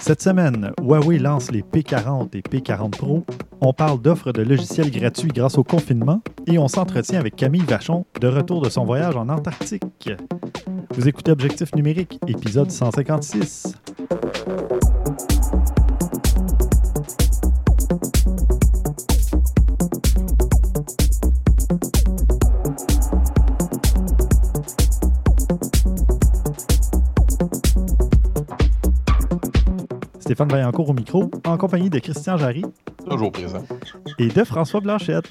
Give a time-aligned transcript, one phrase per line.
[0.00, 3.24] Cette semaine, Huawei lance les P40 et P40 Pro.
[3.60, 8.06] On parle d'offres de logiciels gratuits grâce au confinement et on s'entretient avec Camille Vachon
[8.18, 10.10] de retour de son voyage en Antarctique.
[10.94, 13.74] Vous écoutez Objectif numérique, épisode 156.
[30.40, 32.64] Stéphane Vaillancourt au micro, en compagnie de Christian Jarry.
[33.06, 33.62] Toujours présent.
[34.18, 35.26] Et de François Blanchette.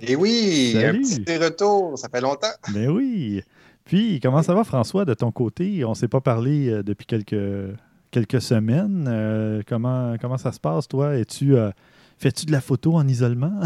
[0.00, 2.48] Et oui, un petit retour, ça fait longtemps.
[2.72, 3.42] Mais ben oui.
[3.84, 5.84] Puis, comment ça va, François, de ton côté?
[5.84, 7.76] On ne s'est pas parlé euh, depuis quelques,
[8.10, 9.04] quelques semaines.
[9.10, 11.18] Euh, comment, comment ça se passe, toi?
[11.18, 11.70] Es-tu, euh,
[12.16, 13.60] fais-tu de la photo en isolement?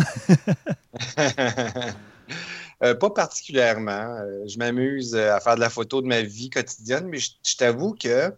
[2.81, 4.19] pas particulièrement.
[4.49, 8.33] je m'amuse à faire de la photo de ma vie quotidienne, mais je t'avoue que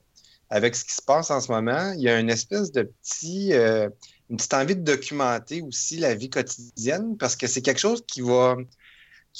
[0.50, 3.52] avec ce qui se passe en ce moment, il y a une espèce de petit,
[3.52, 3.88] euh,
[4.30, 8.20] une petite envie de documenter aussi la vie quotidienne parce que c'est quelque chose qui
[8.20, 8.56] va,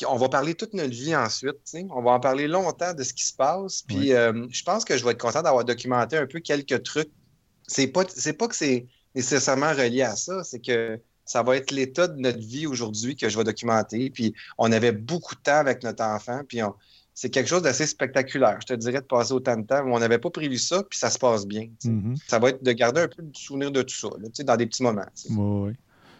[0.09, 1.57] on va parler toute notre vie ensuite.
[1.91, 3.83] On va en parler longtemps de ce qui se passe.
[3.83, 7.11] Puis euh, je pense que je vais être content d'avoir documenté un peu quelques trucs.
[7.69, 11.73] C'est pas, c'est pas que c'est nécessairement relié à ça, c'est que ça va être
[11.73, 14.11] l'état de notre vie aujourd'hui que je vais documenter.
[14.11, 16.75] Puis on avait beaucoup de temps avec notre enfant, puis on,
[17.17, 18.59] c'est quelque chose d'assez spectaculaire.
[18.61, 19.83] Je te dirais de passer autant de temps.
[19.87, 21.69] On n'avait pas prévu ça, puis ça se passe bien.
[21.83, 22.19] Mm-hmm.
[22.29, 24.09] Ça va être de garder un peu de souvenir de tout ça,
[24.45, 25.07] dans des petits moments.
[25.31, 25.73] Oui,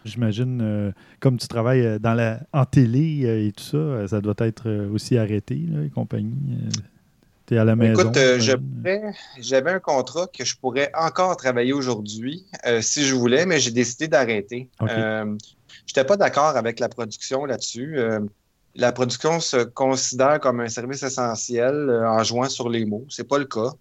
[0.05, 4.21] J'imagine, euh, comme tu travailles euh, dans la, en télé euh, et tout ça, ça
[4.21, 6.57] doit être aussi arrêté, là, et compagnie.
[7.45, 8.01] tu es à la maison.
[8.01, 8.17] Écoute,
[9.39, 12.43] j'avais un contrat que je pourrais encore travailler aujourd'hui
[12.81, 14.67] si je voulais, mais j'ai décidé d'arrêter.
[14.81, 15.35] je
[15.89, 17.99] n'étais pas d'accord avec la production là-dessus
[18.77, 23.05] la production se considère comme un service essentiel euh, en jouant sur les mots.
[23.09, 23.71] C'est pas le cas.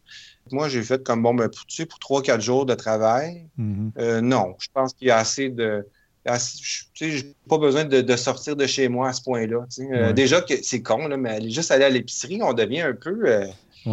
[0.50, 3.46] Moi, j'ai fait comme bon, ben, pour, tu sais, pour 3-4 jours de travail.
[3.58, 3.90] Mm-hmm.
[3.98, 5.86] Euh, non, je pense qu'il y a assez de.
[6.24, 9.64] Tu sais, j'ai pas besoin de, sortir de chez moi à ce point-là.
[9.78, 13.42] Euh, déjà que c'est con, là, mais juste aller à l'épicerie, on devient un peu.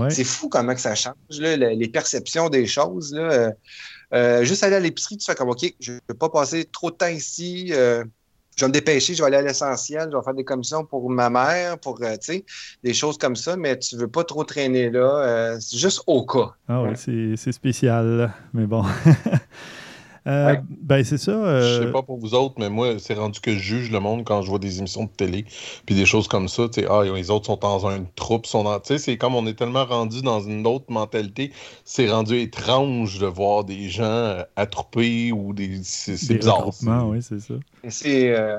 [0.09, 3.13] C'est fou comment que ça change, les perceptions des choses.
[3.13, 3.53] Là,
[4.43, 6.95] juste aller à l'épicerie, tu fais comme OK, je ne vais pas passer trop de
[6.95, 7.71] temps ici
[8.55, 11.09] je vais me dépêcher, je vais aller à l'essentiel, je vais faire des commissions pour
[11.09, 12.45] ma mère, pour, euh, tu sais,
[12.83, 16.25] des choses comme ça, mais tu veux pas trop traîner là, euh, c'est juste au
[16.25, 16.53] cas.
[16.67, 16.91] Ah oui,
[17.37, 18.83] c'est spécial, mais bon.
[20.25, 21.61] Euh, ben, c'est ça.
[21.61, 24.23] Je sais pas pour vous autres, mais moi, c'est rendu que je juge le monde
[24.23, 25.45] quand je vois des émissions de télé,
[25.85, 26.69] puis des choses comme ça.
[26.69, 28.79] Tu sais, ah, les autres sont dans une troupe, sont dans.
[28.79, 31.51] Tu sais, c'est comme on est tellement rendu dans une autre mentalité,
[31.83, 35.81] c'est rendu étrange de voir des gens attroupés ou des.
[35.83, 36.69] C'est bizarre.
[37.05, 37.55] oui, c'est ça.
[37.85, 38.57] Euh,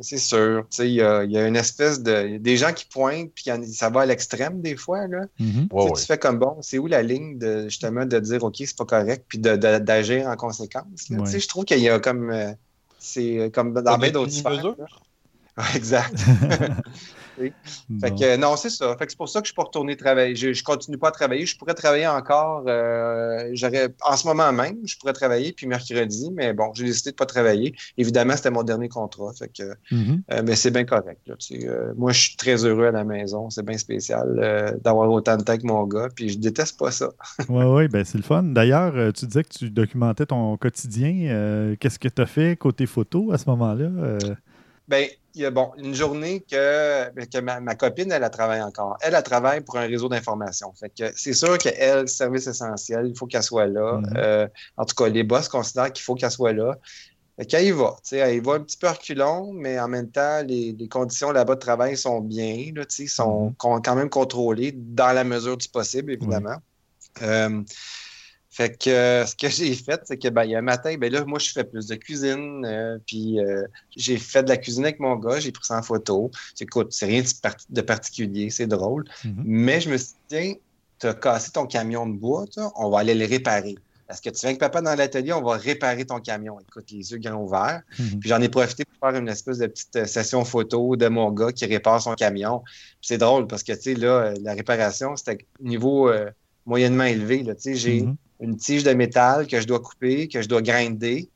[0.00, 0.66] c'est sûr.
[0.78, 2.38] Il y a, y a, une espèce de.
[2.38, 5.06] Des gens qui pointent, puis ça va à l'extrême des fois.
[5.06, 5.26] Là.
[5.40, 5.96] Mm-hmm.
[5.96, 8.84] Tu fais comme bon, c'est où la ligne de justement de dire OK, c'est pas
[8.84, 11.08] correct, puis d'agir en conséquence.
[11.08, 12.30] Je trouve qu'il y a comme.
[12.30, 12.52] Euh,
[12.98, 14.74] c'est comme dans bien d'autres sphères.
[15.74, 16.14] Exact.
[18.00, 18.96] Fait que non, c'est ça.
[18.98, 20.34] Fait que c'est pour ça que je suis pas retourné travailler.
[20.34, 21.46] Je, je continue pas à travailler.
[21.46, 22.64] Je pourrais travailler encore.
[22.66, 27.10] Euh, j'aurais en ce moment même, je pourrais travailler puis mercredi, mais bon, j'ai décidé
[27.10, 27.74] de pas travailler.
[27.98, 29.32] Évidemment, c'était mon dernier contrat.
[29.38, 29.62] Fait que,
[29.94, 30.20] mm-hmm.
[30.32, 31.20] euh, mais c'est bien correct.
[31.52, 33.50] Euh, moi, je suis très heureux à la maison.
[33.50, 36.08] C'est bien spécial d'avoir autant de temps que mon gars.
[36.14, 37.10] Puis je déteste pas ça.
[37.48, 38.42] oui, oui, ben c'est le fun.
[38.42, 41.76] D'ailleurs, tu disais que tu documentais ton quotidien.
[41.78, 43.90] Qu'est-ce que tu as fait côté photo à ce moment-là?
[44.88, 48.96] Ben, il y a bon, une journée que, que ma, copine, elle, a travaillé encore.
[49.02, 50.72] Elle, a travaillé pour un réseau d'information.
[50.78, 54.00] Fait que c'est sûr qu'elle, service essentiel, il faut qu'elle soit là.
[54.00, 54.16] Mm-hmm.
[54.16, 56.76] Euh, en tout cas, les boss considèrent qu'il faut qu'elle soit là.
[57.36, 57.96] Fait qu'elle y va.
[58.12, 61.60] Elle y va un petit peu reculons, mais en même temps, les, conditions là-bas de
[61.60, 63.82] travail sont bien, là, sont mm-hmm.
[63.82, 66.56] quand même contrôlées dans la mesure du possible, évidemment.
[67.22, 67.62] Euh,
[68.56, 70.96] fait que euh, ce que j'ai fait, c'est que ben, il y a un matin,
[70.96, 72.64] ben là, moi, je fais plus de cuisine.
[72.64, 75.82] euh, puis euh, j'ai fait de la cuisine avec mon gars, j'ai pris ça en
[75.82, 76.30] photo.
[76.58, 77.22] Écoute, c'est rien
[77.68, 79.04] de, particulier, c'est drôle.
[79.24, 79.42] Mm-hmm.
[79.44, 80.54] Mais je me suis dit, tiens,
[80.98, 82.46] tu as cassé ton camion de bois,
[82.76, 83.74] on va aller le réparer.
[84.08, 86.58] Parce que tu viens avec papa dans l'atelier, on va réparer ton camion.
[86.60, 87.82] Écoute, les yeux grands ouverts.
[87.98, 88.18] Mm-hmm.
[88.20, 91.52] Puis j'en ai profité pour faire une espèce de petite session photo de mon gars
[91.52, 92.62] qui répare son camion.
[93.02, 96.10] c'est drôle parce que, tu sais, là, la réparation, c'était niveau
[96.66, 97.44] moyennement élevé.
[97.44, 98.02] Tu sais, j'ai.
[98.02, 101.28] Mm-hmm une tige de métal que je dois couper, que je dois grinder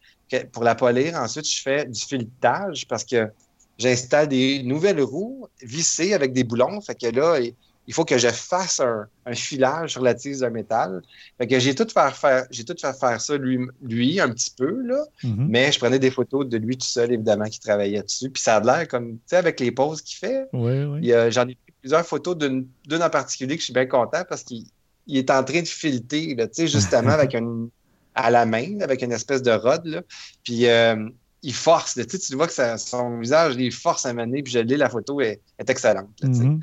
[0.53, 1.17] pour la polir.
[1.17, 3.31] Ensuite, je fais du filetage parce que
[3.79, 6.81] j'installe des nouvelles roues vissées avec des boulons.
[6.81, 7.39] Fait que là,
[7.87, 11.03] il faut que je fasse un, filage sur la tige de métal.
[11.39, 14.53] Fait que j'ai tout fait faire, j'ai tout fait faire ça lui, lui un petit
[14.57, 15.05] peu, là.
[15.25, 15.47] Mm-hmm.
[15.49, 18.31] Mais je prenais des photos de lui tout seul, évidemment, qui travaillait dessus.
[18.31, 20.47] Puis ça a l'air comme, tu sais, avec les poses qu'il fait.
[20.53, 21.13] Oui, oui.
[21.31, 24.67] J'en ai pris plusieurs photos d'une en particulier que je suis bien content parce qu'il
[25.07, 27.69] il est en train de filter, là, justement, avec une,
[28.15, 29.85] à la main, avec une espèce de rod.
[29.85, 30.03] Là.
[30.45, 31.09] Puis euh,
[31.43, 31.95] il force.
[31.95, 35.41] Tu, vois que son visage, il force à mener, puis je lis, la photo est,
[35.59, 36.11] est excellente.
[36.23, 36.61] Mm-hmm.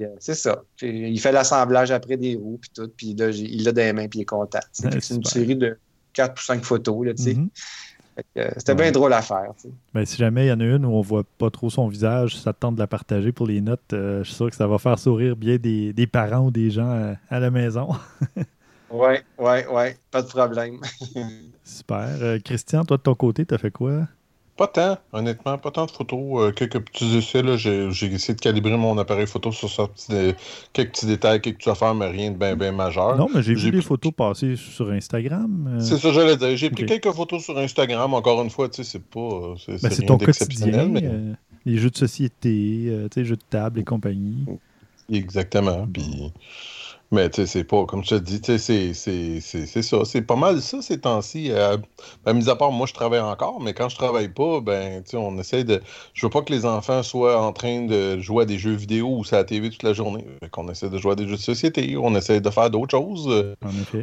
[0.00, 0.62] Euh, c'est ça.
[0.82, 4.08] il fait l'assemblage après des roues, puis tout, puis là, il l'a dans les mains,
[4.08, 4.60] puis il est content.
[4.72, 5.78] C'est une série de
[6.12, 7.36] quatre ou cinq photos, là, tu sais.
[8.16, 8.52] Mm-hmm.
[8.56, 9.52] C'était bien drôle à faire.
[9.94, 12.36] Ben, si jamais il y en a une où on voit pas trop son visage,
[12.36, 13.92] ça tente de la partager pour les notes.
[13.92, 16.90] Euh, je suis sûr que ça va faire sourire bien des, parents ou des gens
[16.90, 17.88] euh, à, la maison.
[18.90, 19.84] oui, oui, oui.
[20.10, 20.80] Pas de problème.
[21.64, 22.38] Super.
[22.44, 24.06] Christian, toi de ton côté, tu as fait quoi?
[24.56, 26.18] Pas tant, honnêtement, pas tant de photos.
[26.18, 29.86] Euh, quelques petits essais, là, j'ai, essayé de calibrer mon appareil photo sur ça,
[30.72, 33.18] quelques petits détails, quelques petites affaires, mais rien de bien ben majeur.
[33.18, 35.76] Non, mais j'ai vu des photos passer sur Instagram.
[35.76, 35.80] Euh.
[35.80, 36.56] C'est ça, j'allais dire.
[36.56, 39.54] J'ai pris quelques photos sur Instagram, encore une fois, tu sais, c'est pas.
[39.58, 41.34] C'est, ben, c'est ton quotidien, euh,
[41.66, 44.46] les jeux de société, tu sais, jeux de table et compagnie.
[45.12, 45.86] Exactement.
[45.86, 46.32] Puis
[47.12, 50.04] mais tu sais, c'est pas, comme je te dis, tu sais, c'est ça.
[50.04, 51.50] C'est pas mal ça ces temps-ci.
[51.52, 51.76] Euh,
[52.24, 55.10] ben, mis à part, moi, je travaille encore, mais quand je travaille pas, ben, tu
[55.10, 55.80] sais, on essaie de.
[56.14, 59.08] Je veux pas que les enfants soient en train de jouer à des jeux vidéo
[59.08, 60.26] ou à la TV toute la journée.
[60.50, 63.54] qu'on essaie de jouer à des jeux de société, on essaie de faire d'autres choses.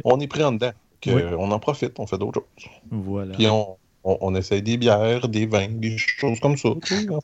[0.04, 0.72] On est pris en dedans.
[1.06, 2.70] On en profite, on fait d'autres choses.
[2.90, 3.34] Voilà.
[3.34, 6.70] Puis on, on, essaie des bières, des vins, des choses comme ça.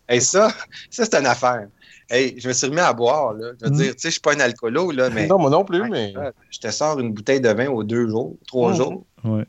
[0.09, 0.51] Et ça,
[0.91, 1.69] ça c'est une affaire.
[2.09, 3.53] Hey, je me suis remis à boire, là.
[3.61, 3.77] Je veux mm.
[3.77, 5.29] dire, tu sais, je suis pas un alcoolo, là, mais.
[5.29, 6.13] Non, moi non plus, mais.
[6.51, 8.77] Je te sors une bouteille de vin aux deux jours, trois mm.
[8.77, 9.05] jours.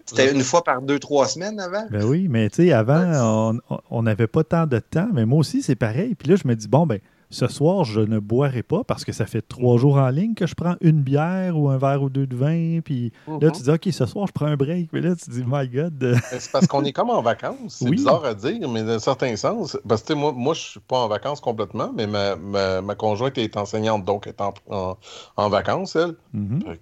[0.06, 1.88] C'était une fois par deux, trois semaines avant.
[1.90, 3.56] Ben oui, mais tu sais, avant,
[3.90, 6.14] on n'avait pas tant de temps, mais moi aussi, c'est pareil.
[6.16, 7.00] Puis là, je me dis, bon, ben,
[7.32, 10.46] ce soir, je ne boirai pas parce que ça fait trois jours en ligne que
[10.46, 12.80] je prends une bière ou un verre ou deux de vin.
[12.84, 13.52] Puis là, mhm.
[13.52, 14.90] tu dis, OK, ce soir, je prends un break.
[14.92, 16.18] Mais là, tu dis, my God.
[16.30, 17.78] C'est parce qu'on est comme en vacances.
[17.80, 19.78] C'est bizarre à dire, mais dans un certain sens.
[19.88, 23.38] Parce que moi, moi je ne suis pas en vacances complètement, mais ma, ma, conjointe
[23.38, 24.98] est enseignante, donc elle est en,
[25.38, 26.16] en, vacances, elle.
[26.34, 26.78] Mhm.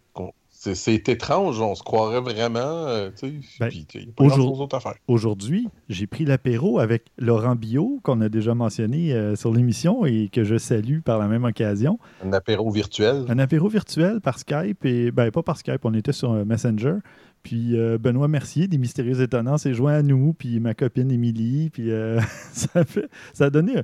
[0.62, 2.60] C'est étrange, on se croirait vraiment.
[2.60, 3.12] Euh,
[3.62, 3.72] ben,
[5.08, 10.28] Aujourd'hui, j'ai pris l'apéro avec Laurent Bio, qu'on a déjà mentionné euh, sur l'émission et
[10.28, 11.98] que je salue par la même occasion.
[12.26, 13.24] Un apéro virtuel.
[13.30, 16.96] Un apéro virtuel par Skype, et ben pas par Skype, on était sur Messenger.
[17.42, 21.90] Puis Benoît Mercier, des Mystérieux Étonnants, s'est joint à nous, puis ma copine Émilie, puis
[22.52, 23.76] ça, fait, ça a donné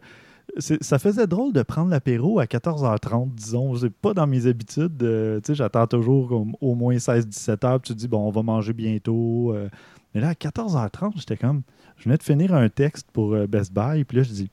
[0.57, 3.75] ça faisait drôle de prendre l'apéro à 14h30, disons.
[3.75, 4.97] C'est pas dans mes habitudes.
[4.97, 5.05] tu
[5.43, 7.79] sais, j'attends toujours au moins 16-17 heures.
[7.81, 9.53] Puis tu dis, bon, on va manger bientôt.
[9.53, 9.69] Euh.
[10.13, 11.61] mais là, à 14h30, j'étais comme.
[11.97, 14.03] Je venais de finir un texte pour euh, Best Buy.
[14.03, 14.49] Puis là, je dis,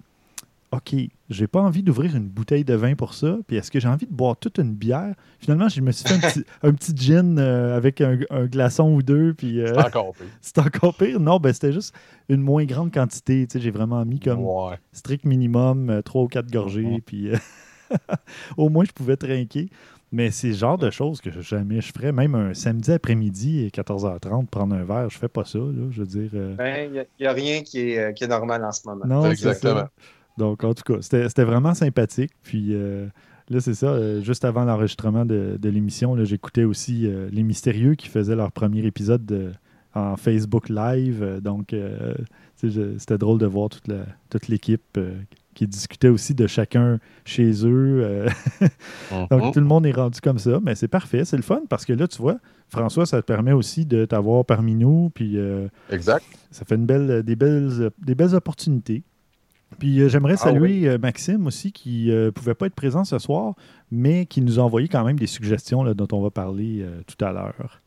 [0.72, 0.94] OK,
[1.28, 3.36] j'ai pas envie d'ouvrir une bouteille de vin pour ça.
[3.46, 5.14] Puis est-ce que j'ai envie de boire toute une bière?
[5.38, 8.16] Finalement, je me suis fait un petit, gin euh, avec un,
[8.46, 9.34] glaçon ou deux.
[9.34, 10.26] Puis, euh, c'est encore pire.
[10.40, 11.20] c'est encore pire.
[11.20, 11.94] Non, ben, c'était juste
[12.30, 13.46] une moins grande quantité.
[13.54, 14.46] j'ai vraiment mis comme
[14.92, 17.02] strict minimum euh, trois ou quatre gorgées.
[17.04, 17.28] Puis
[18.56, 19.68] au moins, je pouvais trinquer.
[20.10, 22.12] Mais c'est le genre de choses que jamais je ferais.
[22.12, 25.58] Même un samedi après-midi, 14h30, prendre un verre, je fais pas ça.
[25.90, 26.30] je veux dire.
[26.32, 29.04] Il ben, n'y a, rien qui est, qui est, normal en ce moment.
[29.06, 29.88] Non, Exactement.
[30.38, 32.32] Donc, en tout cas, c'était vraiment sympathique.
[32.42, 33.06] Puis euh,
[33.48, 33.88] là, c'est ça.
[33.88, 38.84] Euh, juste avant l'enregistrement de, l'émission, j'écoutais aussi euh, Les Mystérieux qui faisaient leur premier
[38.84, 39.54] épisode
[39.94, 41.40] en Facebook Live.
[41.42, 41.74] donc,
[42.56, 44.98] c'était drôle de voir toute l'équipe
[45.54, 48.24] qui discutait aussi de chacun chez eux.
[49.30, 49.52] donc, mhm.
[49.52, 50.60] tout le monde est rendu comme ça.
[50.62, 51.26] Mais c'est parfait.
[51.26, 52.38] C'est le fun parce que là, tu vois,
[52.70, 55.10] François, ça te permet aussi de t'avoir parmi nous.
[55.14, 55.36] Puis,
[55.90, 56.24] exact.
[56.50, 59.02] Ça fait une belle, des, belles, des belles opportunités.
[59.78, 63.04] Puis euh, j'aimerais ah saluer euh, Maxime aussi, qui ne euh, pouvait pas être présent
[63.04, 63.54] ce soir,
[63.90, 67.32] mais qui nous a envoyé quand même des suggestions dont on va parler tout à
[67.32, 67.82] l'heure.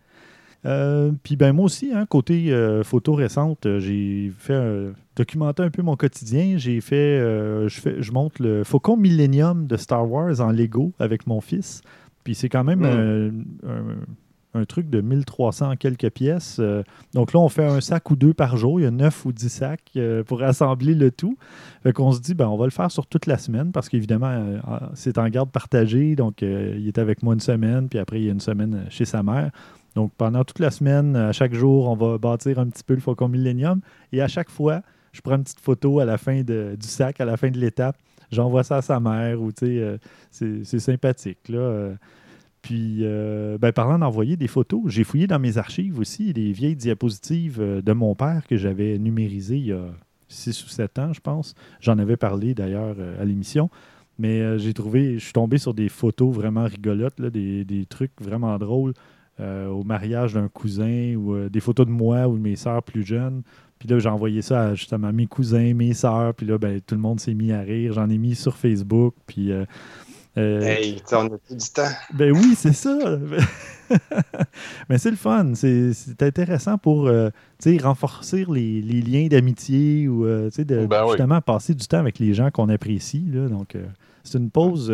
[1.24, 6.58] puis ben moi aussi, hein, côté photo récente, j'ai fait documenter un peu mon quotidien.
[6.58, 11.26] J'ai fait, je fais, je monte le Faucon Millennium de Star Wars en Lego avec
[11.26, 11.82] mon fils.
[12.24, 13.68] Puis c'est quand même hmm.
[13.68, 13.96] un, un
[14.64, 16.58] truc de 1300 quelques pièces.
[16.60, 16.84] Euh,
[17.14, 18.80] donc là, on fait un sac ou deux par jour.
[18.80, 21.38] Il y a 9 ou 10 sacs euh, pour assembler le tout.
[21.84, 24.30] Fait qu'on se dit, ben, on va le faire sur toute la semaine parce qu'évidemment,
[24.30, 24.60] euh,
[24.94, 26.16] c'est en garde partagée.
[26.16, 29.06] Donc, il est avec moi une semaine, puis après, il y a une semaine chez
[29.06, 29.52] sa mère.
[29.96, 33.02] Donc, pendant toute la semaine, à chaque jour, on va bâtir un petit peu le
[33.02, 33.82] Faucon Millennium.
[34.14, 34.82] Et à chaque fois,
[35.12, 37.98] je prends une petite photo à la fin du sac, à la fin de l'étape.
[38.32, 39.80] J'envoie ça à sa mère ou, tu
[40.32, 41.92] sais, c'est sympathique, là.
[42.66, 46.76] Puis, euh, ben, parlant d'envoyer des photos, j'ai fouillé dans mes archives aussi des vieilles
[46.76, 49.92] diapositives euh, de mon père que j'avais numérisées il y a
[50.30, 51.54] 6 ou 7 ans, je pense.
[51.80, 53.70] J'en avais parlé d'ailleurs euh, à l'émission.
[54.18, 58.94] Mais j'ai trouvé, je suis tombé sur des photos vraiment rigolotes, des, trucs vraiment drôles
[59.40, 63.44] au mariage d'un cousin ou des photos de moi ou de mes sœurs plus jeunes.
[63.78, 66.34] Puis là, j'ai envoyé ça à justement mes cousins, mes sœurs.
[66.34, 67.92] Puis là, ben, tout le monde s'est mis à rire.
[67.92, 69.16] J'en ai mis sur Facebook.
[69.28, 69.52] Puis
[70.38, 71.92] hey, on a plus du temps.
[72.14, 72.98] Ben oui, c'est ça.
[74.90, 75.54] Mais c'est le fun.
[75.56, 77.30] C'est intéressant pour euh,
[77.82, 82.52] renforcer les, liens d'amitié ou euh, de, ben justement passer du temps avec les gens
[82.52, 83.26] qu'on apprécie.
[83.32, 83.48] Là.
[83.48, 83.86] Donc, euh,
[84.24, 84.88] c'est une pause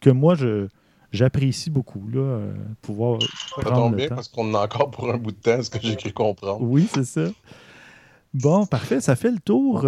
[0.00, 0.68] que moi, je
[1.12, 2.40] j'apprécie beaucoup, là,
[2.82, 3.20] pouvoir
[3.62, 5.94] Ça tombe bien parce qu'on a encore pour un bout de temps, ce que j'ai
[5.94, 6.60] cru comprendre.
[6.60, 7.28] Oui, c'est ça.
[8.32, 9.86] Bon, parfait, ça fait le tour.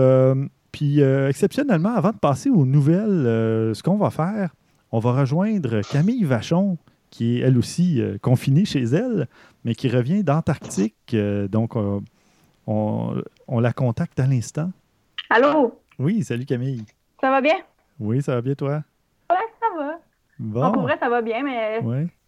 [0.70, 4.50] puis, exceptionnellement, avant de passer aux nouvelles, ce qu'on va faire,
[4.92, 6.78] on va rejoindre Camille Vachon,
[7.10, 9.28] qui est elle aussi euh, confinée chez elle,
[9.64, 11.14] mais qui revient d'Antarctique.
[11.14, 12.00] Euh, donc, euh,
[12.66, 14.70] on, la contacte à l'instant.
[15.30, 15.80] Allô?
[15.98, 16.84] Oui, salut Camille.
[17.20, 17.56] Ça va bien?
[17.98, 18.82] Oui, ça va bien toi?
[19.30, 19.98] Oui, ça va.
[20.38, 20.72] Bon.
[20.72, 21.80] pour vrai, ça va bien, mais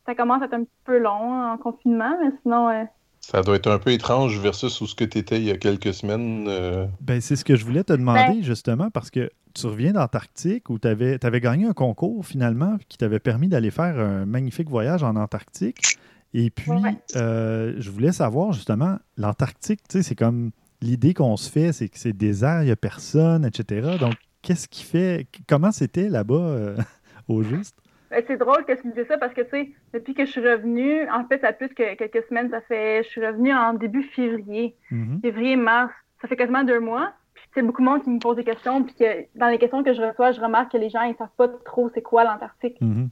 [0.06, 2.88] ça commence à être un petit peu long en confinement, mais sinon,
[3.30, 5.58] ça doit être un peu étrange versus où ce que tu étais il y a
[5.58, 6.46] quelques semaines.
[6.48, 6.86] Euh.
[7.02, 10.70] Ben, c'est ce que je voulais te demander, ben justement, parce que tu reviens d'Antarctique
[10.70, 15.02] où tu avais, gagné un concours finalement qui t'avait permis d'aller faire un magnifique voyage
[15.02, 15.98] en Antarctique.
[16.32, 16.70] Et puis,
[17.16, 21.90] euh, je voulais savoir justement, l'Antarctique, tu sais, c'est comme l'idée qu'on se fait, c'est
[21.90, 23.98] que c'est désert, il n'y a personne, etc.
[24.00, 25.26] Donc, qu'est-ce qui fait.
[25.46, 26.76] Comment c'était là-bas euh,
[27.28, 27.76] au juste?
[28.10, 30.30] Ben, c'est drôle que tu me dises ça parce que, tu sais, depuis que je
[30.30, 33.74] suis revenue, en fait, ça plus que quelques semaines, ça fait, je suis revenue en
[33.74, 35.20] début février, mm-hmm.
[35.20, 37.12] février, mars, ça fait quasiment deux mois.
[37.34, 39.58] Puis, tu sais, beaucoup de monde qui me pose des questions, puis que dans les
[39.58, 42.24] questions que je reçois, je remarque que les gens, ils savent pas trop c'est quoi
[42.24, 42.80] l'Antarctique.
[42.80, 43.08] Mm-hmm.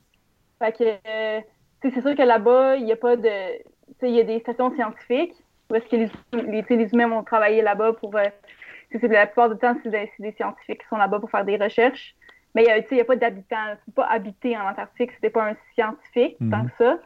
[0.60, 1.40] Fait que, euh,
[1.82, 4.20] tu sais, c'est sûr que là-bas, il n'y a pas de, tu sais, il y
[4.20, 5.34] a des stations scientifiques
[5.70, 8.24] où est-ce que les, les, les, humains vont travailler là-bas pour, euh,
[8.92, 11.56] c'est la plupart du temps, c'est des, des scientifiques qui sont là-bas pour faire des
[11.56, 12.14] recherches.
[12.56, 13.66] Mais il n'y a, pas d'habitants.
[13.66, 16.70] Tu ne peux pas habiter en Antarctique si tu n'es pas un scientifique, tant mhm.
[16.70, 16.98] que ça.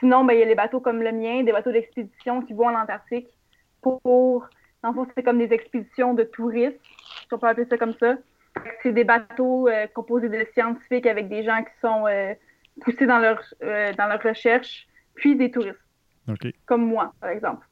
[0.00, 2.66] sinon, ben, il y a les bateaux comme le mien, des bateaux d'expédition qui vont
[2.66, 3.28] en Antarctique
[3.80, 4.48] pour.
[4.82, 8.16] En fait, c'est comme des expéditions de touristes, si on peut appeler ça comme ça.
[8.82, 12.34] C'est des bateaux euh, composés de scientifiques avec des gens qui sont euh,
[12.80, 15.78] poussés dans leur, euh, dans leur recherche, puis des touristes.
[16.66, 17.64] Comme moi, par exemple.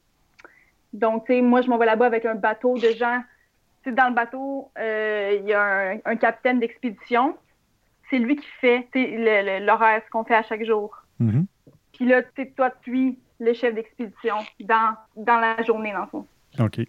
[0.93, 3.21] Donc, tu sais, moi, je m'en vais là-bas avec un bateau de gens
[3.91, 7.37] dans le bateau, euh, il y a un, capitaine d'expédition.
[8.09, 8.87] C'est lui qui fait
[9.59, 10.95] l'horaire, ce qu'on fait à chaque jour.
[11.21, 11.45] Mm-hmm.
[11.93, 12.21] Puis là,
[12.55, 16.27] toi, tu suis le chef d'expédition dans, dans la journée, dans le fond.
[16.59, 16.79] OK.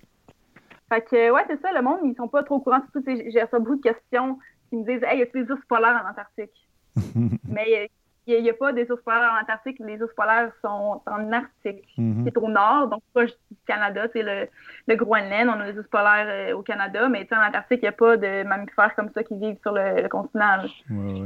[0.89, 2.81] Fait que, ouais, c'est ça, le monde, ils sont pas trop au courant.
[2.93, 4.39] Surtout, j'ai reçu beaucoup de questions
[4.69, 6.69] qui me disent Hey, y a des ours polaires en Antarctique?
[7.49, 7.91] Mais
[8.29, 9.79] il n'y a, pas des ours polaires en Antarctique.
[9.81, 12.23] Les ours polaires sont en Arctique, mhm.
[12.23, 14.07] qui est au nord, donc proche du Canada.
[14.13, 14.49] C'est le,
[14.87, 15.49] le, Groenland.
[15.49, 18.17] On a des ours polaires euh, au Canada, mais en Antarctique, il n'y a pas
[18.17, 20.59] de mammifères comme ça qui vivent sur le, continent.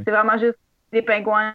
[0.04, 0.58] C'est vraiment juste
[0.92, 1.54] des pingouins,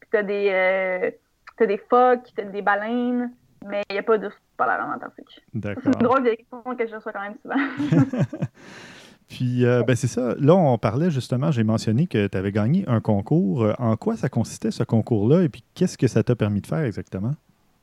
[0.00, 3.32] puis tu as des, euh, des phoques, tu as des baleines,
[3.64, 5.42] mais il n'y a pas d'ours polaires en Antarctique.
[5.62, 7.56] C'est une drôle de question que je reçois quand même souvent.
[9.28, 10.34] Puis, euh, ben c'est ça.
[10.38, 13.64] Là, on parlait justement, j'ai mentionné que tu avais gagné un concours.
[13.64, 16.66] Euh, en quoi ça consistait, ce concours-là, et puis qu'est-ce que ça t'a permis de
[16.66, 17.32] faire exactement?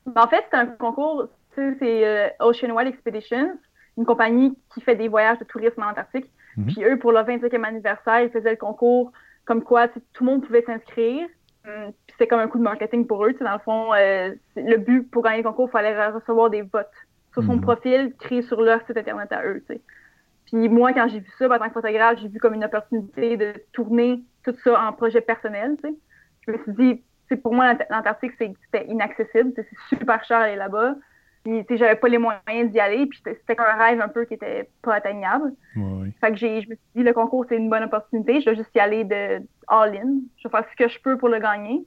[0.05, 3.57] Ben, en fait, c'est un concours, c'est euh, Ocean Wild Expeditions,
[3.97, 6.29] une compagnie qui fait des voyages de tourisme en Antarctique.
[6.55, 6.65] Mhm.
[6.67, 9.11] Puis eux, pour leur 25e anniversaire, ils faisaient le concours
[9.45, 11.27] comme quoi tout le monde pouvait s'inscrire.
[11.65, 13.33] Hum, puis c'est comme un coup de marketing pour eux.
[13.39, 16.87] Dans le fond, le but pour gagner le concours, il fallait recevoir des votes
[17.33, 17.61] sur son mhm.
[17.61, 19.63] profil créé sur leur site internet à eux.
[20.53, 23.37] Puis moi, quand j'ai vu ça, en tant que photographe, j'ai vu comme une opportunité
[23.37, 25.77] de tourner tout ça en projet personnel.
[26.45, 29.51] Je me suis dit, pour moi, l'Antarctique, c'était inaccessible.
[29.55, 30.93] C'est super cher aller là-bas.
[31.43, 33.07] Puis, j'avais pas les moyens d'y aller.
[33.07, 35.53] Puis, c'était un rêve un peu qui était pas atteignable.
[36.21, 38.39] Fait que j'ai, je me suis dit, le concours, c'est une bonne opportunité.
[38.39, 40.19] Je dois juste y aller de all-in.
[40.37, 41.83] Je vais faire ce que je peux pour le gagner.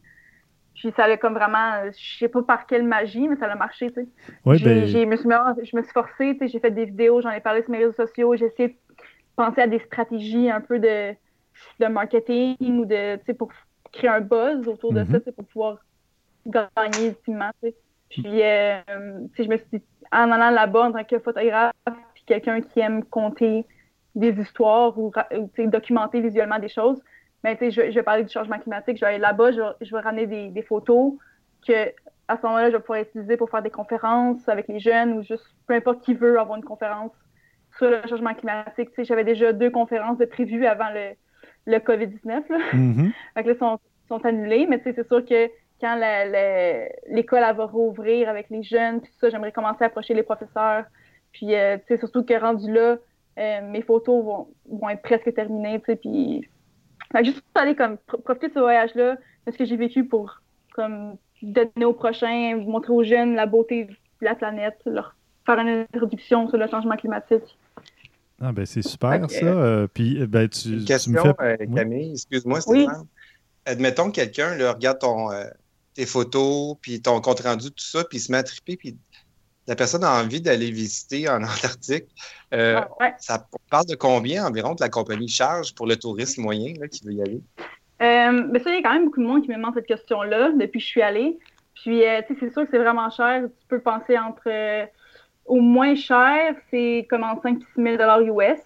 [0.76, 3.88] Puis ça allait comme vraiment, je sais pas par quelle magie, mais ça a marché,
[3.88, 4.08] tu sais.
[4.44, 5.30] Ben je me suis,
[5.70, 7.78] je me suis forcée, tu sais, j'ai fait des vidéos, j'en ai parlé sur mes
[7.78, 8.74] réseaux sociaux, j'ai essayé de
[9.36, 11.14] penser à des stratégies un peu de,
[11.80, 13.50] de marketing ou de, tu sais, pour
[13.90, 15.32] créer un buzz autour de ça, mm-hmm.
[15.32, 15.78] pour pouvoir
[16.46, 17.76] gagner ultimement, tu sais.
[18.10, 18.80] Puis, euh,
[19.34, 21.72] tu sais, je me suis dit, en allant là-bas en tant que photographe,
[22.14, 23.64] puis quelqu'un qui aime compter
[24.14, 27.00] des histoires ou, tu sais, documenter visuellement des choses,
[27.44, 30.00] mais tu sais, je, vais parler du changement climatique, je vais aller là-bas, je, vais
[30.00, 31.12] ramener des, photos
[31.66, 31.90] que
[32.28, 35.22] à ce moment-là, je vais pouvoir utiliser pour faire des conférences avec les jeunes ou
[35.22, 37.12] juste peu importe qui veut avoir une conférence
[37.78, 38.88] sur le changement climatique.
[38.90, 41.14] Tu sais, j'avais déjà deux conférences de prévues avant le,
[41.66, 42.26] le COVID-19.
[42.26, 42.58] Là.
[42.72, 43.12] Mm-hmm.
[43.46, 43.78] là, sont,
[44.08, 45.48] sont annulées, mais tu sais, c'est sûr que
[45.80, 46.00] quand
[47.08, 50.84] l'école va rouvrir avec les jeunes, tout ça, j'aimerais commencer à approcher les professeurs.
[51.32, 52.96] Puis, euh, tu sais, surtout que rendu là,
[53.38, 56.48] euh, mes photos vont, vont être presque terminées, tu sais, puis
[57.22, 60.40] juste aller comme profiter de ce voyage-là, de ce que j'ai vécu pour
[60.74, 65.86] comme donner au prochain, montrer aux jeunes la beauté de la planète, leur faire une
[65.94, 67.58] introduction sur le changement climatique.
[68.40, 69.46] Ah ben c'est super ça.
[69.46, 71.62] Euh, puis euh, ben tu, question, me fais...
[71.62, 73.06] Euh, Camille, excuse-moi, Stéphane.
[73.64, 75.30] Admettons que quelqu'un regarde ton,
[75.94, 78.96] tes photos, puis ton compte rendu, tout ça, puis il se met à triper, puis
[79.66, 82.06] la personne a envie d'aller visiter en Antarctique.
[82.54, 82.80] Euh,
[83.18, 87.12] ça parle de combien environ de la compagnie charge pour le touriste moyen qui veut
[87.12, 87.40] y aller?
[88.02, 89.86] Euh, ben ça, il y a quand même beaucoup de monde qui me demande cette
[89.86, 91.38] question-là depuis que je suis allée.
[91.74, 93.42] Puis, euh, tu sais, c'est sûr que c'est vraiment cher.
[93.42, 94.88] Tu peux penser entre.
[95.46, 98.60] au moins cher, c'est comme en 5 6 000 US.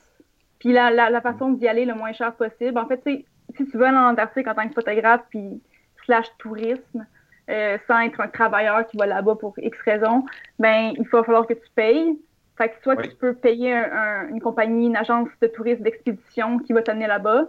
[0.58, 2.78] Puis, la, la, façon d'y aller le moins cher possible.
[2.78, 3.24] En fait, si
[3.56, 5.60] tu veux aller en Antarctique en tant que photographe, puis
[6.04, 7.06] slash tourisme,
[7.50, 10.24] euh, sans être un travailleur qui va là-bas pour X raisons,
[10.58, 12.18] ben, il va falloir que tu payes.
[12.56, 13.74] Fait que soit tu peux payer
[14.28, 17.46] une compagnie, une agence de tourisme d'expédition qui va t'amener là-bas,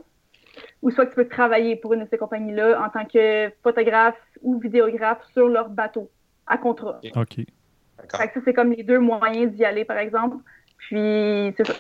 [0.82, 4.60] ou soit tu peux travailler pour une de ces compagnies-là en tant que photographe ou
[4.60, 6.10] vidéographe sur leur bateau,
[6.48, 7.00] à contrat.
[7.16, 7.36] OK.
[7.36, 10.38] Fait que ça, c'est comme les deux moyens d'y aller, par exemple.
[10.78, 11.74] Puis, c'est ça.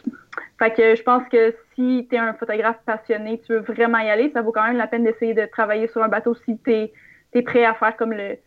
[0.60, 4.10] Fait que je pense que si tu es un photographe passionné, tu veux vraiment y
[4.10, 6.72] aller, ça vaut quand même la peine d'essayer de travailler sur un bateau si tu
[6.72, 6.94] es
[7.34, 8.38] es prêt à faire comme le.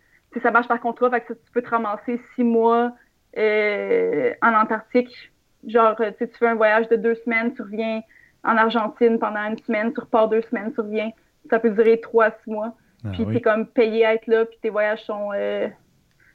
[0.43, 2.93] ça marche par contrat, fait que tu peux te ramasser six mois
[3.37, 5.33] euh, en Antarctique.
[5.67, 8.03] Genre, tu fais un voyage de deux semaines, tu reviens
[8.45, 11.11] en Argentine pendant une semaine, tu repars deux semaines, tu reviens.
[11.50, 12.75] Ça peut durer trois, six mois.
[13.05, 15.31] Ah puis tu es comme payé à être là, puis tes voyages sont.
[15.35, 15.69] Euh,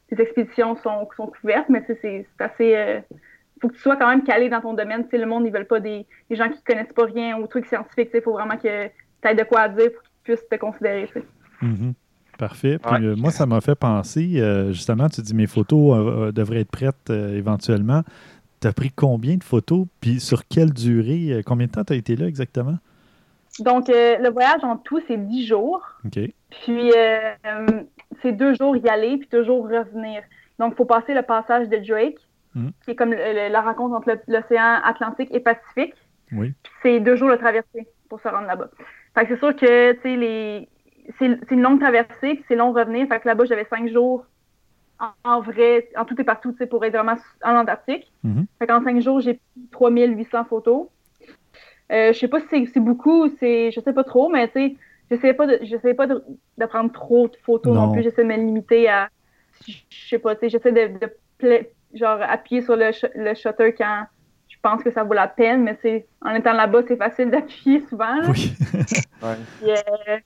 [0.08, 2.76] tes expéditions sont, sont couvertes, mais c'est assez.
[2.76, 3.00] Euh,
[3.62, 5.06] faut que tu sois quand même calé dans ton domaine.
[5.12, 8.10] le monde, ils veulent pas des, gens qui connaissent pas rien aux trucs scientifiques.
[8.14, 11.10] Il faut vraiment que tu aies de quoi dire pour qu'ils puissent te considérer.
[11.62, 11.94] Mm-hmm.
[12.40, 12.80] Parfait.
[12.80, 16.62] Puis euh, moi, ça m'a fait penser, euh, justement, tu dis mes photos euh, devraient
[16.62, 18.04] être prêtes éventuellement.
[18.62, 19.88] Tu as pris combien de photos?
[20.00, 21.44] Puis sur quelle durée?
[21.46, 22.78] combien de temps tu as été là exactement?
[23.60, 25.82] Donc, le voyage en tout, c'est dix jours.
[26.06, 26.18] OK.
[26.64, 26.92] Puis,
[28.22, 30.22] c'est deux jours y aller, puis deux jours revenir.
[30.60, 32.20] Donc, il faut passer le passage de Drake,
[32.56, 32.70] hmm.
[32.86, 35.94] qui est comme la rencontre entre l'océan Atlantique et Pacifique.
[36.32, 36.54] Oui.
[36.84, 38.70] C'est deux jours de traversée pour se rendre là-bas.
[39.14, 40.70] Fait que c'est sûr que, tu sais, les
[41.18, 43.08] c'est une longue traversée, puis c'est long revenir.
[43.08, 44.26] Fait que là-bas, j'avais cinq jours
[45.24, 48.12] en, vrai, en tout et partout, pour être vraiment en Antarctique.
[48.26, 48.46] Mm-hmm.
[48.60, 50.88] Fait qu'en cinq jours, j'ai pris 3800 photos.
[51.92, 54.76] Euh, je sais pas si c'est beaucoup, c'est, je sais pas trop, mais tu sais,
[55.10, 55.58] j'essayais pas de,
[55.96, 58.04] pas de, prendre trop de photos non, plus.
[58.04, 59.10] J'essaie de me limiter à,
[59.68, 64.04] je sais pas, tu sais, j'essaie de, genre, appuyer sur le, le shutter quand
[64.50, 67.82] je pense que ça vaut la peine, mais c'est, en étant là-bas, c'est facile d'appuyer
[67.90, 68.20] souvent.
[68.30, 68.54] Oui.
[69.22, 70.20] Euh,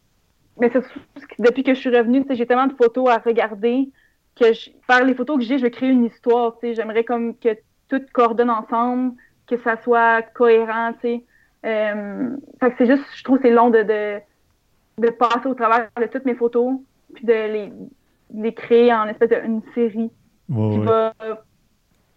[0.59, 0.83] mais c'est
[1.39, 3.89] depuis que je suis revenue, j'ai tellement de photos à regarder
[4.35, 6.55] que je, par les photos que j'ai, je vais créer une histoire.
[6.61, 7.57] J'aimerais comme que
[7.89, 9.13] tout coordonne ensemble,
[9.47, 10.93] que ça soit cohérent.
[11.65, 12.29] Euh,
[12.77, 16.73] c'est juste, je trouve c'est long de, de, passer au travers de toutes mes photos,
[17.13, 17.73] puis de les,
[18.33, 20.11] les créer en espèce d'une série
[20.47, 21.13] qui va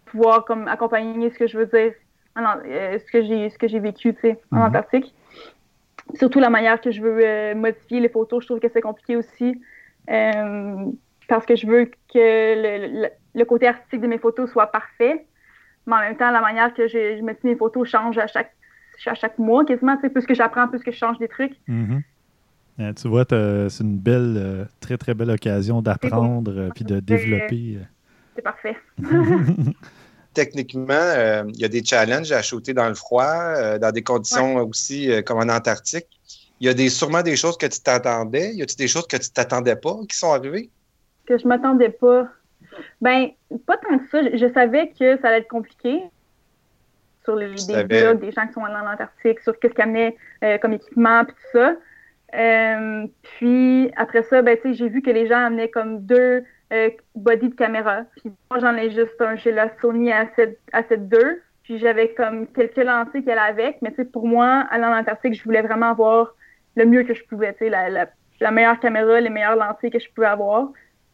[0.07, 1.93] pouvoir comme accompagner ce que je veux dire,
[2.37, 4.69] euh, ce que j'ai ce que j'ai vécu en mm-hmm.
[4.69, 5.15] Antarctique
[6.15, 9.17] surtout la manière que je veux euh, modifier les photos, je trouve que c'est compliqué
[9.17, 9.61] aussi.
[10.11, 10.87] Euh,
[11.29, 15.27] parce que je veux que le, côté artistique de mes photos soit parfait.
[15.87, 18.53] Mais en même temps, la manière que je, modifie mes photos change à chaque,
[19.07, 19.97] à chaque mois quasiment.
[19.97, 21.55] Plus que j'apprends, plus que je change des trucs.
[21.69, 22.95] Mm-hmm.
[22.95, 27.79] tu vois, c'est une belle, euh, très, très belle occasion d'apprendre puis de développer.
[28.37, 28.77] C'est parfait.
[30.37, 34.03] techniquement, euh, il y a des challenges à shooter dans le froid, euh, dans des
[34.03, 36.07] conditions aussi euh, comme en Antarctique.
[36.61, 38.55] Il y a des, sûrement des choses que tu t'attendais.
[38.55, 40.69] Y a-t-il des choses que tu t'attendais pas qui sont arrivées?
[41.27, 42.29] Que je m'attendais pas.
[43.01, 43.31] Ben,
[43.67, 44.37] pas tant que ça.
[44.37, 46.03] Je, savais que ça allait être compliqué
[47.25, 50.17] sur les, des blogs des gens qui sont allés en Antarctique, sur qu'est-ce qu'ils amenaient
[50.61, 51.75] comme équipement, puis tout ça.
[53.39, 57.55] puis après ça, ben, j'ai vu que les gens amenaient comme deux euh, body de
[57.55, 58.03] caméra.
[58.17, 62.77] Puis moi, j'en ai juste un chez la Sony A7, A7 Puis j'avais comme quelques
[62.77, 63.83] lentilles qu'elle avait avec.
[63.83, 66.35] Mais tu sais, pour moi, aller en Antarctique, je voulais vraiment avoir
[66.75, 67.53] le mieux que je pouvais.
[67.55, 68.09] Tu sais, la,
[68.41, 70.69] la, meilleure caméra, les meilleures lentilles que je pouvais avoir.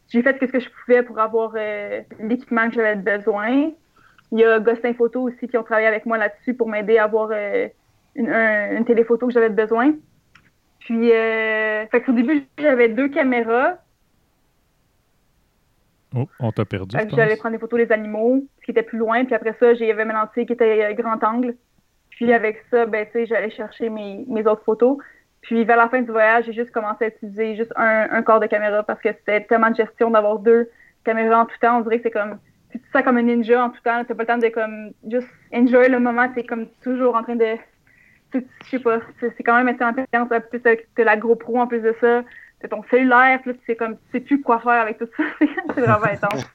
[0.09, 3.71] J'ai fait ce que je pouvais pour avoir euh, l'équipement que j'avais besoin.
[4.31, 7.03] Il y a Gostin Photo aussi qui ont travaillé avec moi là-dessus pour m'aider à
[7.03, 7.67] avoir euh,
[8.15, 9.93] une, une, téléphoto que j'avais besoin.
[10.79, 13.77] Puis, euh, fait au début, j'avais deux caméras.
[16.15, 16.95] Oh, on t'a perdu.
[17.15, 19.25] J'allais prendre des photos des animaux, ce qui était plus loin.
[19.25, 21.55] Puis après ça, j'avais ma lentille qui était euh, grand angle.
[22.11, 24.97] Puis avec ça, ben, j'allais chercher mes, mes, autres photos.
[25.41, 28.39] Puis vers la fin du voyage, j'ai juste commencé à utiliser juste un, un corps
[28.39, 30.69] de caméra parce que c'était tellement de gestion d'avoir deux
[31.03, 31.79] caméras en tout temps.
[31.79, 32.37] On dirait que c'est comme
[32.71, 34.03] tu ça comme un ninja en tout temps.
[34.05, 36.29] T'as pas le temps de comme juste enjoy le moment.
[36.29, 37.55] T'es comme toujours en train de.
[38.33, 38.99] Je sais pas.
[39.19, 40.29] C'est quand même assez intense.
[40.49, 42.23] Plus que la GoPro en plus de ça
[42.67, 45.23] ton cellulaire, puis là, tu sais comme, tu sais plus quoi faire avec tout ça.
[45.75, 46.45] c'est vraiment intense.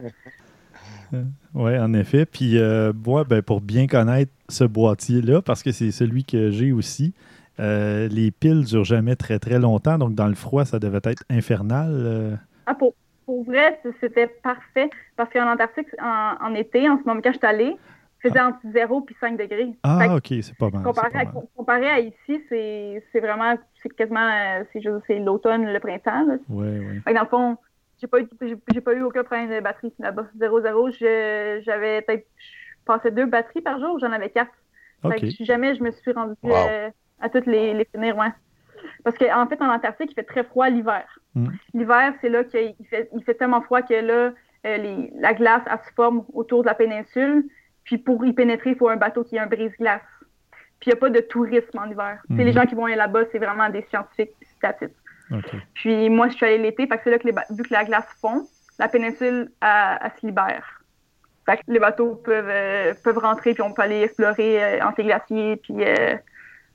[1.55, 2.27] Oui, en effet.
[2.27, 6.73] Puis euh, moi, ben, pour bien connaître ce boîtier-là, parce que c'est celui que j'ai
[6.73, 7.15] aussi,
[7.61, 11.25] euh, les piles durent jamais très très longtemps, donc dans le froid, ça devait être
[11.31, 11.91] infernal.
[11.91, 12.37] Euh.
[12.67, 12.95] Ah, pour,
[13.27, 17.47] pour vrai, c'était parfait parce qu'en Antarctique, en, été, en ce moment, quand je suis
[17.47, 17.77] allée,
[18.23, 19.73] faisait entre 0 et 5 degrés.
[19.83, 20.83] Ah, OK, c'est pas mal.
[21.57, 26.27] Comparé, À, ici, c'est vraiment, c'est quasiment, c'est l'automne, le printemps.
[26.49, 27.15] Oui, oui.
[27.15, 27.57] Dans le fond,
[28.01, 30.27] j'ai pas, eu, pas eu aucun problème de batterie là-bas.
[30.39, 32.27] 0-0, j'avais peut-être
[32.85, 34.53] passé deux batteries par jour, j'en avais quatre.
[35.41, 38.33] jamais je me suis rendue euh, à toutes les, les finir, ouais.
[39.05, 41.05] Parce qu'en en fait, en Antarctique, il fait très froid l'hiver.
[41.35, 41.49] Mm.
[41.75, 44.33] L'hiver, c'est là qu'il fait, il fait tellement froid que là,
[44.67, 47.45] euh, les, la glace, elle se forme autour de la péninsule.
[47.89, 50.03] Puis pour y pénétrer, il faut un bateau qui a un brise-glace.
[50.79, 52.21] Puis il n'y a pas de tourisme en hiver.
[52.29, 52.53] C'est Les mm-hmm.
[52.53, 54.93] gens qui vont aller là-bas, c'est vraiment des scientifiques, c'est
[55.73, 57.85] Puis moi, je suis allée l'été, parce que c'est là que les vu que la
[57.85, 58.47] glace fond,
[58.79, 60.83] la péninsule, elle, se libère.
[61.47, 65.57] Fait que les bateaux peuvent, euh, peuvent rentrer, puis on peut aller explorer euh, glaciers,
[65.57, 65.77] puis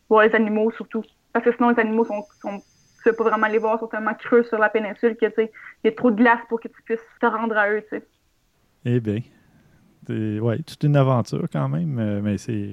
[0.10, 1.04] voir les animaux surtout.
[1.32, 4.16] Parce que sinon, les animaux sont, sont tu peux pas vraiment les voir, sont tellement
[4.16, 5.50] creux sur la péninsule que il
[5.84, 7.84] y a trop de glace pour que tu puisses te rendre à eux.
[7.92, 8.04] sais.
[8.86, 9.20] Eh bien,
[10.10, 12.70] ouais, toute une aventure quand même, euh, mais c'est.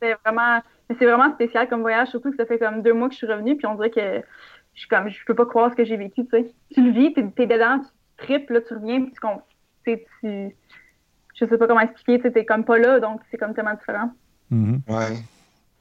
[0.00, 3.14] c'est vraiment, c'est vraiment spécial comme voyage, surtout que ça fait comme deux mois que
[3.14, 4.22] je suis revenue, puis on dirait que
[4.74, 6.52] je suis comme, je peux pas croire ce que j'ai vécu, tu sais.
[6.72, 9.14] Tu le vis, t'es es dedans, tu tripes, là, tu reviens, puis
[9.84, 10.56] tu, tu,
[11.34, 14.12] je sais pas comment expliquer, tu t'es comme pas là, donc c'est comme tellement différent.
[14.50, 14.80] Mm-hmm.
[14.88, 15.18] Ouais.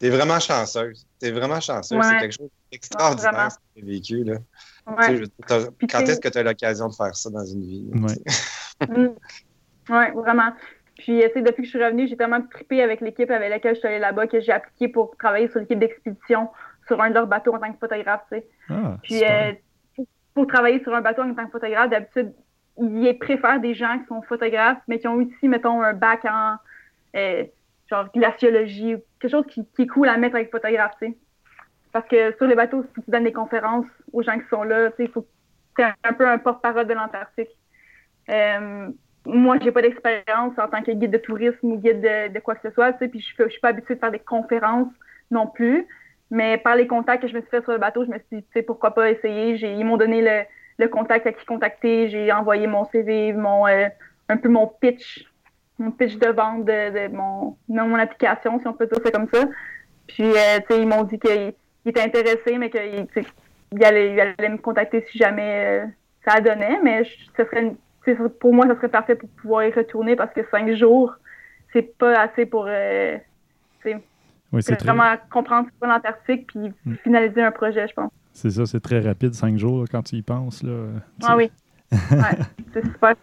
[0.04, 1.08] T'es vraiment chanceuse.
[1.18, 1.98] T'es vraiment chanceuse.
[2.04, 4.24] C'est quelque chose d'extraordinaire ce que tu as vécu.
[4.26, 4.36] Là.
[4.86, 7.90] quand est-ce que tu as l'occasion de faire ça dans une vie?
[7.94, 8.14] Oui,
[8.90, 9.16] mm.
[9.90, 10.52] Ouais, vraiment.
[10.98, 13.88] Puis, depuis que je suis revenue, j'ai tellement trippé avec l'équipe avec laquelle je suis
[13.88, 16.50] allée là-bas que j'ai appliqué pour travailler sur l'équipe d'expédition
[16.88, 18.22] sur un de leurs bateaux en tant que photographe.
[18.70, 19.54] Ah, Puis, euh,
[20.34, 22.34] pour, travailler sur un bateau en tant que photographe, d'habitude,
[22.78, 26.56] ils préfèrent des gens qui sont photographes, mais qui ont aussi, mettons, un bac en.
[27.16, 27.44] Euh,
[27.90, 31.18] genre glaciologie, quelque chose qui, est cool à mettre avec photographe, tu sais.
[31.92, 34.90] Parce que sur les bateaux, si tu donnes des conférences aux gens qui sont là,
[34.92, 35.28] tu sais, il faut
[35.78, 37.50] c'est un peu un porte-parole de l'Antarctique.
[38.30, 38.90] Euh,
[39.26, 42.68] moi, j'ai pas d'expérience en tant que guide de tourisme ou guide de, quoi que
[42.68, 44.92] ce soit, puis je, je suis pas habituée de faire des conférences
[45.32, 45.88] non plus.
[46.32, 48.38] Mais par les contacts que je me suis fait sur le bateau, je me suis
[48.38, 49.56] dit, tu sais, pourquoi pas essayer.
[49.56, 50.46] Ils m'ont donné
[50.78, 52.10] le, contact à qui contacter.
[52.10, 53.88] J'ai envoyé mon CV, mon, euh,
[54.30, 55.26] un peu mon pitch
[55.80, 59.46] mon pitch de vente de, mon, mon application, si on peut dire ça comme ça.
[60.08, 61.54] Puis, euh, tu sais, ils m'ont dit qu'ils
[61.86, 65.86] étaient intéressés, mais qu'ils allaient, me contacter si jamais euh,
[66.28, 66.80] ça donnait.
[66.84, 67.74] Mais ce serait,
[68.40, 71.14] pour moi, ça serait parfait pour pouvoir y retourner parce que cinq jours,
[71.72, 73.18] c'est pas assez pour euh,
[74.52, 76.96] vraiment comprendre ce qu'est l'Antarctique puis mm.
[77.04, 78.12] finaliser un projet, je pense.
[78.34, 80.64] C'est ça, c'est très rapide, cinq jours, quand tu y penses.
[80.64, 80.88] Là,
[81.24, 81.52] ah oui.
[81.92, 81.98] ouais,
[82.74, 83.16] c'est super.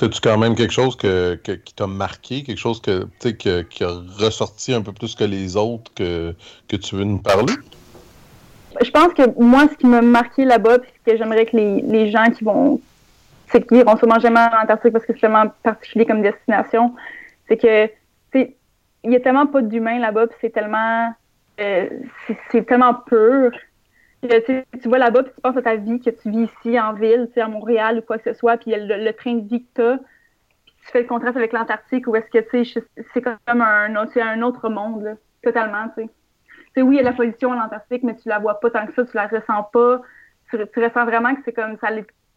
[0.00, 3.90] As-tu quand même quelque chose que, qui t'a marqué, quelque chose que, que, qui a
[4.18, 6.34] ressorti un peu plus que les autres que,
[6.66, 7.52] que tu veux nous parler?
[8.82, 11.82] Je pense que moi, ce qui m'a marqué là-bas, puis ce que j'aimerais que les,
[11.82, 12.80] les, gens qui vont,
[13.52, 16.94] c'est qui iront sûrement jamais en Antarctique parce que c'est tellement particulier comme destination,
[17.48, 17.90] c'est que,
[19.04, 21.12] il y a tellement pas d'humains là-bas, puis c'est tellement,
[21.60, 21.88] euh,
[22.50, 23.50] c'est tellement pur
[24.28, 26.92] tu, tu vas là-bas, puis tu penses à ta vie que tu vis ici en
[26.92, 29.68] ville, à Montréal ou quoi que ce soit, puis le, le train de vie que
[29.74, 29.98] tu as,
[30.64, 32.72] puis tu fais le contraste avec l'Antarctique, ou est-ce que
[33.12, 35.88] c'est comme un, un autre monde, totalement.
[35.96, 36.08] Tu
[36.74, 38.86] sais, oui, il y a la pollution à l'Antarctique, mais tu la vois pas tant
[38.86, 40.00] que ça, tu la ressens pas.
[40.50, 41.88] Tu, ressens vraiment que c'est comme ça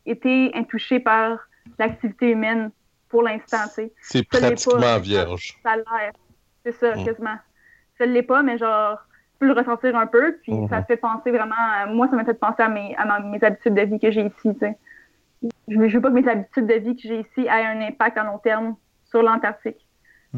[0.05, 1.39] été intouché par
[1.79, 2.71] l'activité humaine
[3.09, 3.65] pour l'instant.
[4.01, 5.57] C'est pratiquement vierge.
[5.63, 6.11] Ça l'air.
[6.63, 7.05] C'est ça, mm.
[7.05, 7.37] quasiment.
[7.97, 8.99] Ça ne l'est pas, mais genre
[9.39, 10.37] peux le ressentir un peu.
[10.41, 10.85] Puis ça mhm.
[10.85, 11.55] fait penser vraiment,
[11.89, 14.57] moi, ça m'a fait penser à mes, à mes habitudes de vie que j'ai ici.
[15.67, 18.17] Je veux, veux pas que mes habitudes de vie que j'ai ici aient un impact
[18.17, 19.87] à long terme sur l'Antarctique.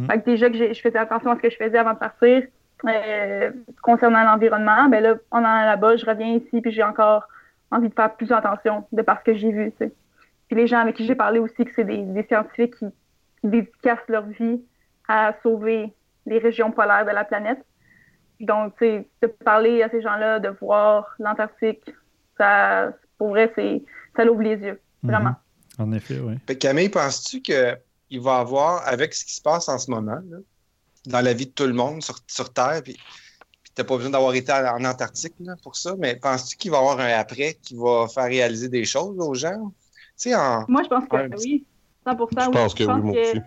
[0.08, 2.44] Fait que déjà que je faisais attention à ce que je faisais avant de partir,
[2.86, 3.52] euh,
[3.82, 7.28] concernant l'environnement, ben là, en allant là-bas, je reviens ici, puis j'ai encore
[7.72, 9.72] envie de faire plus attention de par ce que j'ai vu.
[9.80, 12.86] Puis les gens avec qui j'ai parlé aussi, que c'est des, des, scientifiques qui,
[13.42, 14.62] qui dédicacent leur vie
[15.08, 15.94] à sauver
[16.26, 17.60] les régions polaires de la planète.
[18.40, 21.92] Donc, tu sais, de parler à ces gens-là, de voir l'Antarctique,
[22.38, 23.84] ça, pour vrai, c'est,
[24.16, 25.12] ça l'ouvre les yeux, mhm.
[25.12, 25.36] vraiment.
[25.80, 26.38] En effet, oui.
[26.58, 30.20] Camille, penses-tu qu'il va y avoir, avec ce qui se passe en ce moment,
[31.06, 32.98] dans la vie de tout le monde sur, sur Terre, puis,
[33.78, 36.80] tu n'as pas besoin d'avoir été en Antarctique pour ça, mais penses-tu qu'il va y
[36.80, 39.72] avoir un après qui va faire réaliser des choses aux gens?
[40.34, 41.63] En, Moi, je pense que oui.
[42.04, 43.40] 100 Je pense que oui, moi aussi.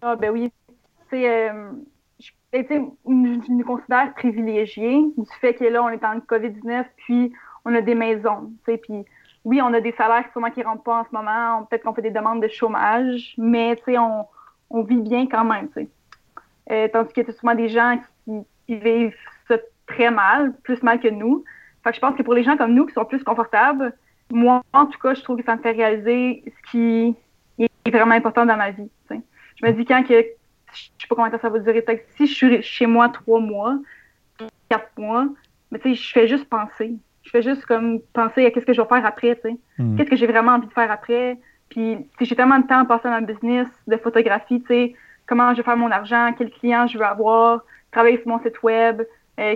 [0.00, 0.52] Ah, ben oui.
[0.68, 0.74] Tu
[1.10, 1.70] sais, euh,
[2.18, 7.32] je, me considère privilégiée du fait que là, on est en COVID-19, puis
[7.64, 8.50] on a des maisons.
[8.64, 9.04] Puis
[9.44, 11.64] oui, on a des salaires sûrement qui ne rentrent pas en ce moment.
[11.66, 14.24] Peut-être qu'on fait des demandes de chômage, mais on,
[14.70, 15.68] on vit bien quand même.
[16.72, 19.31] Euh, tandis qu'il y a souvent des gens qui, vivent ça
[19.92, 21.44] très mal, plus mal que nous.
[21.84, 23.92] Fait que je pense que pour les gens comme nous qui sont plus confortables,
[24.30, 27.14] moi, en tout cas, je trouve que ça me fait réaliser ce qui
[27.58, 28.90] est vraiment important dans ma vie.
[29.10, 30.14] Je me dis quand que,
[30.72, 31.84] je sais pas combien de temps ça va durer,
[32.16, 33.78] si je suis chez moi trois mois,
[34.68, 35.28] quatre mois,
[35.70, 36.94] mais tu sais, je fais juste penser.
[37.22, 39.56] Je fais juste comme penser à qu'est-ce que je vais faire après, tu sais.
[39.78, 39.96] Hmm.
[39.96, 41.38] Qu'est-ce que j'ai vraiment envie de faire après?
[41.68, 44.94] Puis, j'ai tellement de temps à passer dans le business de photographie, tu sais,
[45.26, 48.62] comment je vais faire mon argent, quel client je veux avoir, travailler sur mon site
[48.62, 49.02] web,
[49.38, 49.54] euh,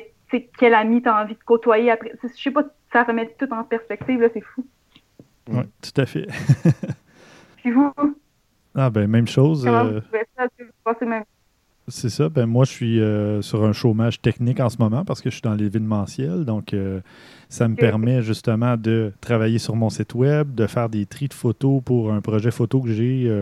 [0.58, 2.12] quel ami tu as envie de côtoyer après.
[2.22, 4.66] Je sais pas, ça remet tout en perspective, là, c'est fou.
[5.48, 6.26] Oui, tout à fait.
[7.56, 7.92] Puis vous?
[8.74, 9.66] Ah, ben, même chose.
[9.66, 10.00] Euh,
[11.88, 12.28] c'est ça.
[12.28, 15.36] Ben, moi, je suis euh, sur un chômage technique en ce moment parce que je
[15.36, 16.44] suis dans l'événementiel.
[16.44, 17.00] Donc, euh,
[17.48, 21.34] ça me permet justement de travailler sur mon site web, de faire des tris de
[21.34, 23.32] photos pour un projet photo que j'ai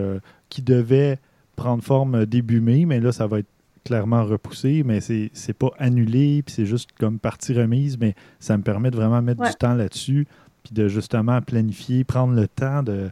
[0.51, 1.18] qui devait
[1.57, 3.49] prendre forme début mai, mais là, ça va être
[3.85, 8.62] clairement repoussé, mais c'est, pas annulé, puis c'est juste comme partie remise, mais ça me
[8.62, 10.27] permet de vraiment mettre du temps là-dessus,
[10.62, 13.11] puis de justement planifier, prendre le temps de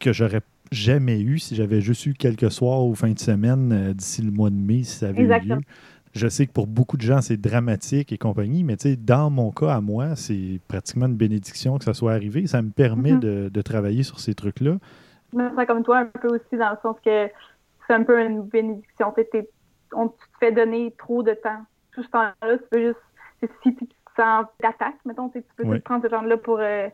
[0.00, 0.40] que j'aurais
[0.72, 4.30] jamais eu si j'avais juste eu quelques soirs ou fin de semaine euh, d'ici le
[4.30, 5.58] mois de mai, si ça avait eu lieu.
[6.14, 9.74] Je sais que pour beaucoup de gens, c'est dramatique et compagnie, mais dans mon cas,
[9.74, 12.46] à moi, c'est pratiquement une bénédiction que ça soit arrivé.
[12.46, 13.50] Ça me permet mm-hmm.
[13.50, 14.76] de, travailler sur ces trucs-là.
[15.32, 17.28] Je me sens comme toi un peu aussi, dans le sens que
[17.86, 19.10] c'est un peu une bénédiction
[19.96, 21.64] on te fait donner trop de temps.
[21.92, 23.00] Tout ce temps-là, tu peux juste.
[23.62, 26.88] Si tu te sens d'attaque, mettons, tu peux prendre ce temps-là pour euh,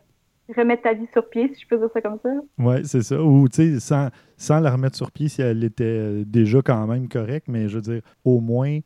[0.55, 2.29] remettre ta vie sur pied, si je peux dire ça comme ça.
[2.57, 3.21] Oui, c'est ça.
[3.21, 6.87] Ou, tu sais, sans, sans, la remettre sur pied si elle était euh, déjà quand
[6.87, 8.79] même correcte, mais je veux dire, au moins,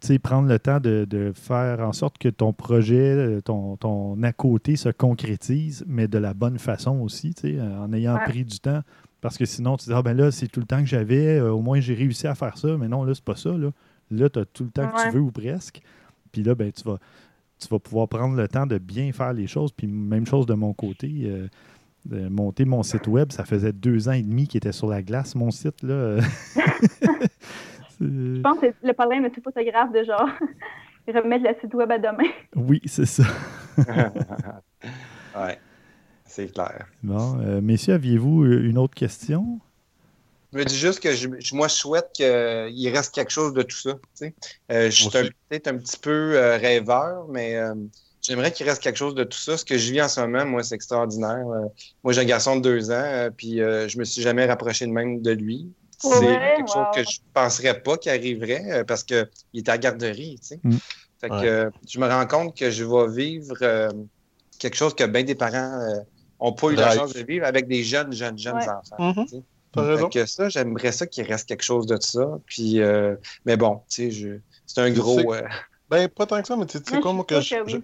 [0.00, 3.76] tu sais, prendre le temps de, de, faire en sorte que ton projet, euh, ton,
[3.76, 8.18] ton à côté se concrétise, mais de la bonne façon aussi, tu sais, en ayant
[8.18, 8.80] pris du temps
[9.20, 11.52] parce que sinon, tu dis, ah ben là, c'est tout le temps que j'avais, euh,
[11.52, 13.50] au moins j'ai réussi à faire ça, mais non, là, c'est pas ça.
[13.50, 13.70] Là,
[14.10, 15.80] là tu as tout le temps que tu veux ou presque.
[16.32, 16.98] Puis là, ben, tu vas,
[17.58, 19.72] tu vas pouvoir prendre le temps de bien faire les choses.
[19.72, 21.22] Puis même chose de mon côté.
[21.24, 21.48] Euh,
[22.06, 25.02] de monter mon site web, ça faisait deux ans et demi qu'il était sur la
[25.02, 25.82] glace, mon site.
[25.82, 26.18] Là.
[28.00, 30.28] Je pense que c'est le problème de tout photographe de genre
[31.08, 32.30] remettre le site web à demain.
[32.54, 33.24] Oui, c'est ça.
[35.36, 35.58] ouais.
[36.36, 36.86] C'est clair.
[37.02, 39.58] Bon, euh, messieurs, aviez-vous une autre question?
[40.52, 43.76] Je me dis juste que je, moi, je souhaite qu'il reste quelque chose de tout
[43.78, 43.98] ça.
[44.70, 47.56] Euh, je suis peut-être un petit peu euh, rêveur, mais
[48.20, 49.56] j'aimerais qu'il reste quelque chose de tout ça.
[49.56, 51.46] Ce que je vis en ce moment, moi, c'est extraordinaire.
[52.04, 55.22] moi, j'ai un garçon de deux ans, puis je me suis jamais rapproché de même
[55.22, 55.72] de lui.
[55.98, 59.78] C'est quelque chose que je ne penserais pas qu'il arriverait parce qu'il est à la
[59.78, 60.38] garderie.
[60.62, 60.76] Mm.
[61.18, 63.56] Fait que, je me rends compte que je vais vivre
[64.58, 66.04] quelque chose que bien des parents
[66.40, 69.12] n'ont pas eu la chance de vivre avec des jeunes, jeunes, jeunes enfants.
[69.12, 69.24] Mm
[70.10, 72.38] que ça, j'aimerais ça qu'il reste quelque chose de ça.
[72.46, 75.34] Puis, euh, mais bon, tu sais, c'est un gros.
[75.34, 75.42] Euh,
[75.90, 77.78] ben, pas tant que ça, mais tu sais, comme que, je,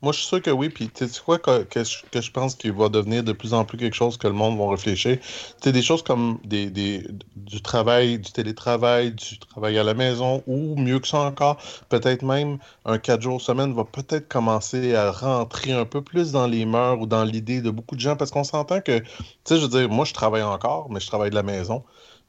[0.00, 0.68] moi, je suis sûr que oui.
[0.68, 3.96] Puis, tu sais quoi que, je, pense qu'il va devenir de plus en plus quelque
[3.96, 5.18] chose que le monde va réfléchir?
[5.60, 7.04] Tu des choses comme des, des,
[7.36, 11.56] du travail, du télétravail, du travail à la maison, ou mieux que ça encore,
[11.88, 16.46] peut-être même un 4 jours semaine va peut-être commencer à rentrer un peu plus dans
[16.46, 18.16] les mœurs ou dans l'idée de beaucoup de gens.
[18.16, 19.06] Parce qu'on s'entend que, tu
[19.44, 21.82] sais, je veux dire, moi, je travaille encore, mais je travaille de la maison.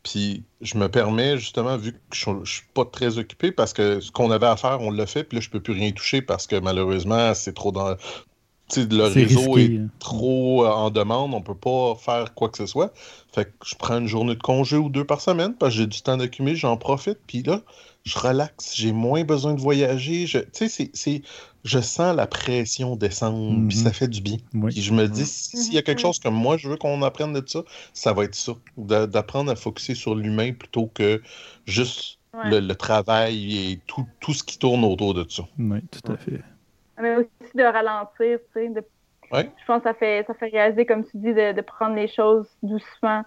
[0.03, 3.99] Puis je me permets, justement, vu que je ne suis pas très occupé, parce que
[3.99, 5.91] ce qu'on avait à faire, on l'a fait, puis là, je ne peux plus rien
[5.91, 7.95] toucher parce que malheureusement, c'est trop dans.
[8.77, 9.87] Le réseau est hein.
[9.99, 12.93] trop euh, en demande, on ne peut pas faire quoi que ce soit.
[13.33, 15.87] Fait que je prends une journée de congé ou deux par semaine parce que j'ai
[15.87, 17.61] du temps d'accumuler, j'en profite, puis là,
[18.03, 20.25] je relaxe, j'ai moins besoin de voyager.
[20.25, 21.21] Tu sais, c'est,
[21.63, 23.93] je sens la pression descendre, puis ça mhm.
[23.93, 24.37] fait du bien.
[24.53, 27.43] je me dis, s'il y a quelque chose que moi, je veux qu'on apprenne de
[27.45, 28.53] ça, ça va être ça.
[28.77, 31.21] D'apprendre à focuser sur l'humain plutôt que
[31.65, 35.43] juste le, travail et tout, tout, ce qui tourne autour de ça.
[35.57, 36.41] Oui, tout à fait.
[37.01, 38.69] Mais aussi de ralentir, tu sais.
[38.69, 38.83] De...
[39.31, 42.07] Je pense que ça fait, ça fait réaliser, comme tu dis, de, de prendre les
[42.07, 43.23] choses doucement.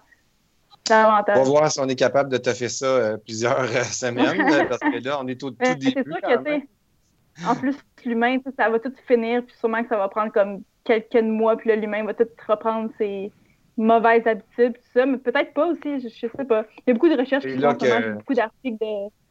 [0.89, 4.67] On va voir si on est capable de te faire ça euh, plusieurs euh, semaines,
[4.69, 5.91] parce que là, on est au tout début.
[5.93, 10.09] C'est sûr que, en plus, l'humain, ça va tout finir, puis sûrement que ça va
[10.09, 13.31] prendre comme quelques mois, puis l'humain va tout reprendre ses
[13.77, 16.65] mauvaises habitudes, tout ça, mais peut-être pas aussi, je, sais pas.
[16.79, 18.13] Il y a beaucoup de recherches qui font que...
[18.13, 18.85] beaucoup d'articles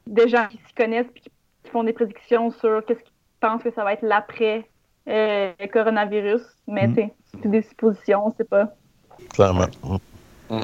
[0.07, 3.73] de, gens qui s'y connaissent, puis qui font des prédictions sur qu'est-ce qu'ils pensent que
[3.73, 4.67] ça va être l'après
[5.09, 7.11] euh, coronavirus, mais mm.
[7.43, 8.75] c'est des suppositions, on sait pas.
[9.35, 9.69] Clairement.
[10.51, 10.61] Mm.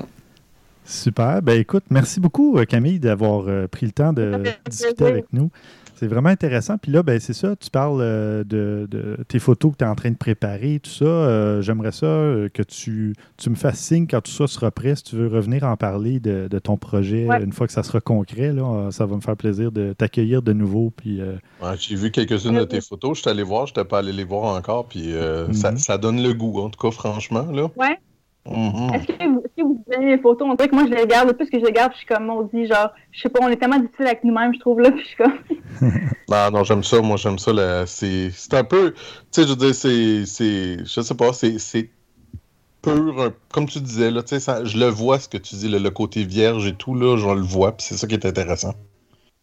[0.84, 1.42] Super.
[1.42, 5.50] Ben écoute, merci beaucoup, euh, Camille, d'avoir euh, pris le temps de discuter avec nous.
[5.98, 6.78] C'est vraiment intéressant.
[6.78, 9.96] Puis là, ben, c'est ça, tu parles euh, de, tes photos que tu es en
[9.96, 11.04] train de préparer, tout ça.
[11.04, 14.94] Euh, j'aimerais ça euh, que tu, tu, me fasses signe quand tout ça sera prêt,
[14.94, 18.52] si tu veux revenir en parler de, ton projet une fois que ça sera concret.
[18.52, 20.92] Là, ça va me faire plaisir de t'accueillir de nouveau.
[20.96, 21.20] Puis,
[21.78, 23.16] J'ai vu quelques-unes de tes photos.
[23.16, 24.86] Je suis allé voir, je n'étais pas allé les voir encore.
[24.86, 25.14] Puis
[25.52, 25.78] ça, mhm.
[25.78, 27.46] ça, donne le goût, en tout cas, franchement.
[27.50, 27.70] Là.
[27.76, 27.98] Ouais.
[28.50, 28.94] Mm-hmm.
[28.94, 31.28] Est-ce que vous, si vous avez mes photos, on dirait que moi je les regarde,
[31.28, 33.40] le plus que je les regarde, je suis comme on dit, genre, je sais pas,
[33.42, 35.38] on est tellement difficile avec nous-mêmes, je trouve là, puis je suis comme.
[36.28, 37.86] non, non, j'aime ça, moi j'aime ça.
[37.86, 38.98] C'est un peu, tu
[39.30, 40.24] sais, je veux dire, c'est,
[40.84, 41.90] je sais pas, c'est
[42.80, 45.90] pur, comme tu disais, là, tu sais, je le vois ce que tu dis, le
[45.90, 48.74] côté vierge et tout, là, je le vois, puis c'est ça qui est intéressant.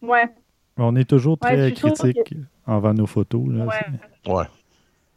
[0.02, 0.30] Ouais.
[0.78, 3.44] On est toujours très critique envers nos photos.
[3.48, 4.34] Là, ouais.
[4.34, 4.46] ouais.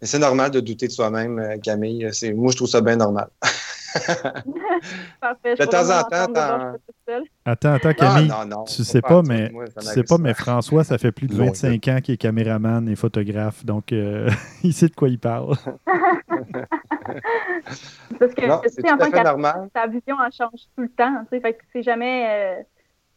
[0.02, 2.08] C'est normal de douter de soi-même, euh, Camille.
[2.34, 3.28] Moi, je trouve ça bien normal.
[5.20, 6.26] Parfait, de temps en temps,
[7.44, 8.28] Attends, attends, Camille.
[8.28, 11.26] Non, non, non, tu sais pas, mais tu sais pas, mais François, ça fait plus
[11.26, 14.28] de 25 ans qu'il est caméraman et photographe, donc euh,
[14.62, 15.54] il sait de quoi il parle.
[18.18, 21.24] Parce que c'est en tant que ta vision elle change tout le temps.
[21.30, 22.62] Fait que c'est jamais, euh,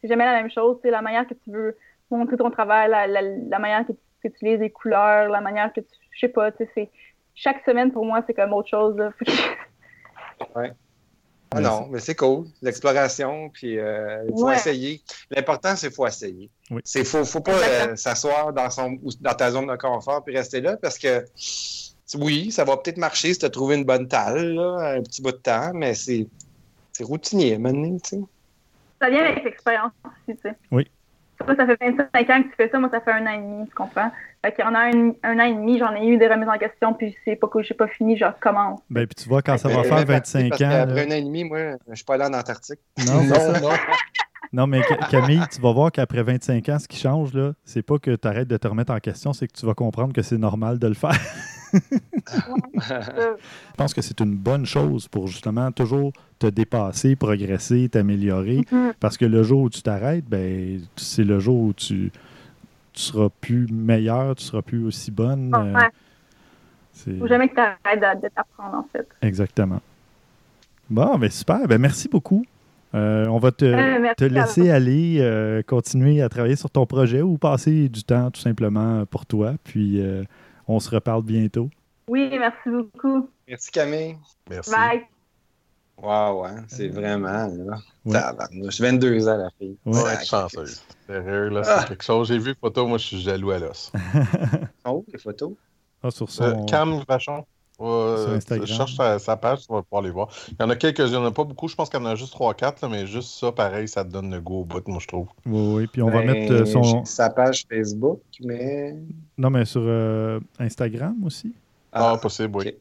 [0.01, 0.77] c'est jamais la même chose.
[0.81, 1.75] C'est la manière que tu veux
[2.09, 5.41] montrer ton travail, la, la, la manière que tu, que tu utilises les couleurs, la
[5.41, 6.89] manière que tu, je sais pas, tu sais,
[7.35, 8.95] chaque semaine pour moi c'est comme autre chose.
[10.55, 10.73] Ouais.
[11.53, 12.45] Ah non, mais c'est cool.
[12.61, 15.01] L'exploration, puis euh, il faut essayer.
[15.29, 16.49] L'important, c'est qu'il faut essayer.
[16.69, 20.35] Il ne faut, faut, pas euh, s'asseoir dans, son, dans ta zone de confort puis
[20.35, 21.25] rester là parce que
[22.15, 25.21] oui, ça va peut-être marcher si tu as trouvé une bonne talle, là, un petit
[25.21, 26.27] bout de temps, mais c'est
[27.01, 28.21] routinier maintenant, tu sais.
[29.01, 30.55] Ça vient avec l'expérience aussi, tu sais.
[30.71, 30.87] Oui.
[31.47, 33.37] Ça, ça fait 25 ans que tu fais ça, moi, ça fait un an et
[33.37, 34.11] demi, tu comprends?
[34.43, 36.49] Fait qu'il y en a un, un, an et demi, j'en ai eu des remises
[36.49, 38.79] en question, puis c'est pas que j'ai pas fini, je recommence.
[38.89, 40.69] Ben, puis tu vois, quand ça va faire 25 ans.
[40.69, 42.79] Après un an et demi, moi, je suis pas allé en Antarctique.
[43.07, 43.69] Non, non, non.
[44.53, 47.99] Non, mais Camille, tu vas voir qu'après 25 ans, ce qui change, là, c'est pas
[47.99, 50.37] que tu arrêtes de te remettre en question, c'est que tu vas comprendre que c'est
[50.37, 51.17] normal de le faire.
[51.73, 53.35] Je
[53.77, 58.61] pense que c'est une bonne chose pour justement toujours te dépasser, progresser, t'améliorer.
[58.61, 58.93] Mm-hmm.
[58.99, 62.11] Parce que le jour où tu t'arrêtes, ben, c'est le jour où tu
[62.93, 65.51] tu seras plus meilleur, tu seras plus aussi bonne.
[67.07, 69.07] Il ne Faut jamais que tu arrêtes de, t'apprendre, en fait.
[69.21, 69.81] Exactement.
[70.89, 71.67] Bon, ben super.
[71.67, 72.45] Ben merci beaucoup.
[72.93, 77.21] Euh, on va te, euh, te laisser aller euh, continuer à travailler sur ton projet
[77.21, 79.53] ou passer du temps tout simplement pour toi.
[79.63, 80.01] Puis
[80.67, 81.69] on se reparle bientôt.
[82.07, 83.29] Oui, merci beaucoup.
[83.47, 84.17] Merci Camille.
[84.49, 84.71] Merci.
[84.71, 85.01] Bye.
[86.01, 87.77] Wow, hein, c'est vraiment, là.
[88.05, 88.71] Ouais.
[88.71, 89.77] suis 22 ans, la fille.
[89.85, 90.81] Ouais, ouais chanceuse.
[91.05, 91.85] Sérieux, là, c'est ah.
[91.87, 92.27] quelque chose.
[92.27, 93.91] J'ai vu les photos, moi, je suis jaloux à l'os.
[94.85, 95.53] oh, les photos?
[96.01, 96.43] Ah, sur son...
[96.43, 97.45] Euh, Cam Vachon.
[97.81, 100.29] Euh, je cherche sa, page, tu vas pouvoir les voir.
[100.49, 102.03] Il y en a quelques-uns, il n'y en a pas beaucoup, je pense qu'il y
[102.03, 104.87] en a juste 3-4, mais juste ça, pareil, ça te donne le goût au bout,
[104.87, 105.27] moi, je trouve.
[105.45, 107.05] Oui, oui, puis on va ben, mettre euh, son.
[107.05, 108.95] Sa page Facebook, mais.
[109.37, 111.53] Non, mais sur euh, Instagram aussi.
[111.91, 112.75] Ah, possible, oui.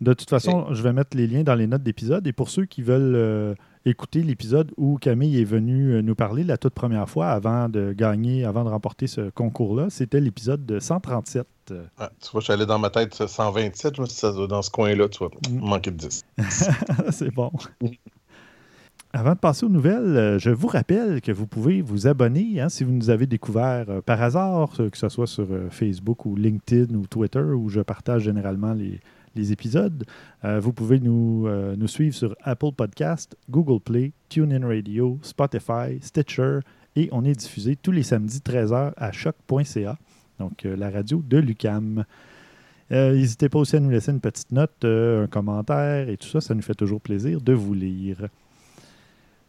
[0.00, 2.26] De toute façon, je vais mettre les liens dans les notes d'épisode.
[2.26, 3.54] Et pour ceux qui veulent euh,
[3.86, 7.92] écouter l'épisode où Camille est venue euh, nous parler la toute première fois avant de
[7.92, 11.46] gagner, avant de remporter ce concours-là, c'était l'épisode de 137.
[11.98, 14.62] Ah, tu vois, je suis allé dans ma tête 127, je me suis dit, dans
[14.62, 15.58] ce coin-là, tu vois, mm.
[15.60, 16.24] manquer de 10.
[17.10, 17.50] C'est bon.
[19.12, 22.68] Avant de passer aux nouvelles, euh, je vous rappelle que vous pouvez vous abonner hein,
[22.68, 27.06] si vous nous avez découvert par hasard, que ce soit sur Facebook ou LinkedIn ou
[27.06, 29.00] Twitter, où je partage généralement les,
[29.36, 30.04] les épisodes.
[30.44, 35.98] Euh, vous pouvez nous, euh, nous suivre sur Apple Podcast, Google Play, TuneIn Radio, Spotify,
[36.00, 36.60] Stitcher
[36.96, 39.98] et on est diffusé tous les samedis 13h à choc.ca,
[40.38, 42.04] donc euh, la radio de Lucam.
[42.88, 46.54] N'hésitez pas aussi à nous laisser une petite note, un commentaire et tout ça, ça
[46.54, 48.28] nous fait toujours plaisir de vous lire.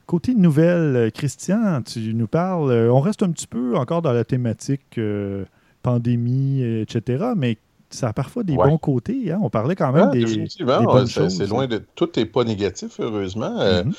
[0.07, 4.99] Côté nouvelles, Christian, tu nous parles, on reste un petit peu encore dans la thématique
[5.83, 9.31] pandémie, etc., mais ça a parfois des bons côtés.
[9.31, 9.39] Hein?
[9.41, 11.37] On parlait quand même des, des bonnes choses.
[11.37, 11.83] C'est loin de...
[11.95, 13.59] Tout n'est pas négatif, heureusement.
[13.59, 13.93] Euh, mm-hmm.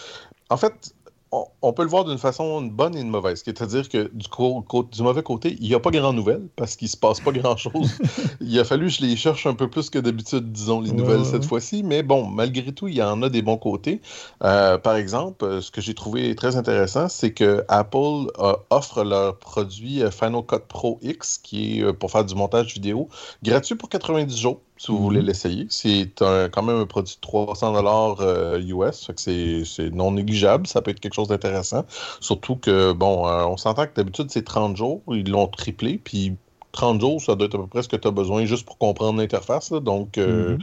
[0.51, 0.95] en fait,
[1.31, 3.43] on, peut le voir d'une façon bonne et une mauvaise.
[3.45, 4.27] C'est-à-dire que du,
[4.93, 7.33] du, mauvais côté, il n'y a pas grand nouvelle parce qu'il ne se passe pas
[7.33, 7.99] grand-chose.
[8.41, 11.25] il a fallu que je les cherche un peu plus que d'habitude, disons, les nouvelles
[11.25, 11.83] cette fois-ci.
[11.83, 14.01] Mais bon, malgré tout, il y en a des bons côtés.
[14.43, 19.05] Euh, par exemple, euh, ce que j'ai trouvé très intéressant, c'est que Apple euh, offre
[19.05, 23.09] leur produit Final Cut Pro X, qui est pour faire du montage vidéo,
[23.43, 25.27] gratuit pour 90 jours si vous voulez mhm.
[25.27, 25.67] l'essayer.
[25.69, 28.23] C'est quand même un produit de 300 dollars
[28.61, 31.85] US, c'est non négligeable, ça peut être quelque chose d'intéressant.
[32.21, 36.37] Surtout que, bon, euh, on s'entend que d'habitude c'est 30 jours, ils l'ont triplé, puis
[36.73, 38.79] 30 jours, ça doit être à peu près ce que tu as besoin juste pour
[38.79, 39.73] comprendre l'interface.
[39.73, 40.59] Donc, euh, mhm.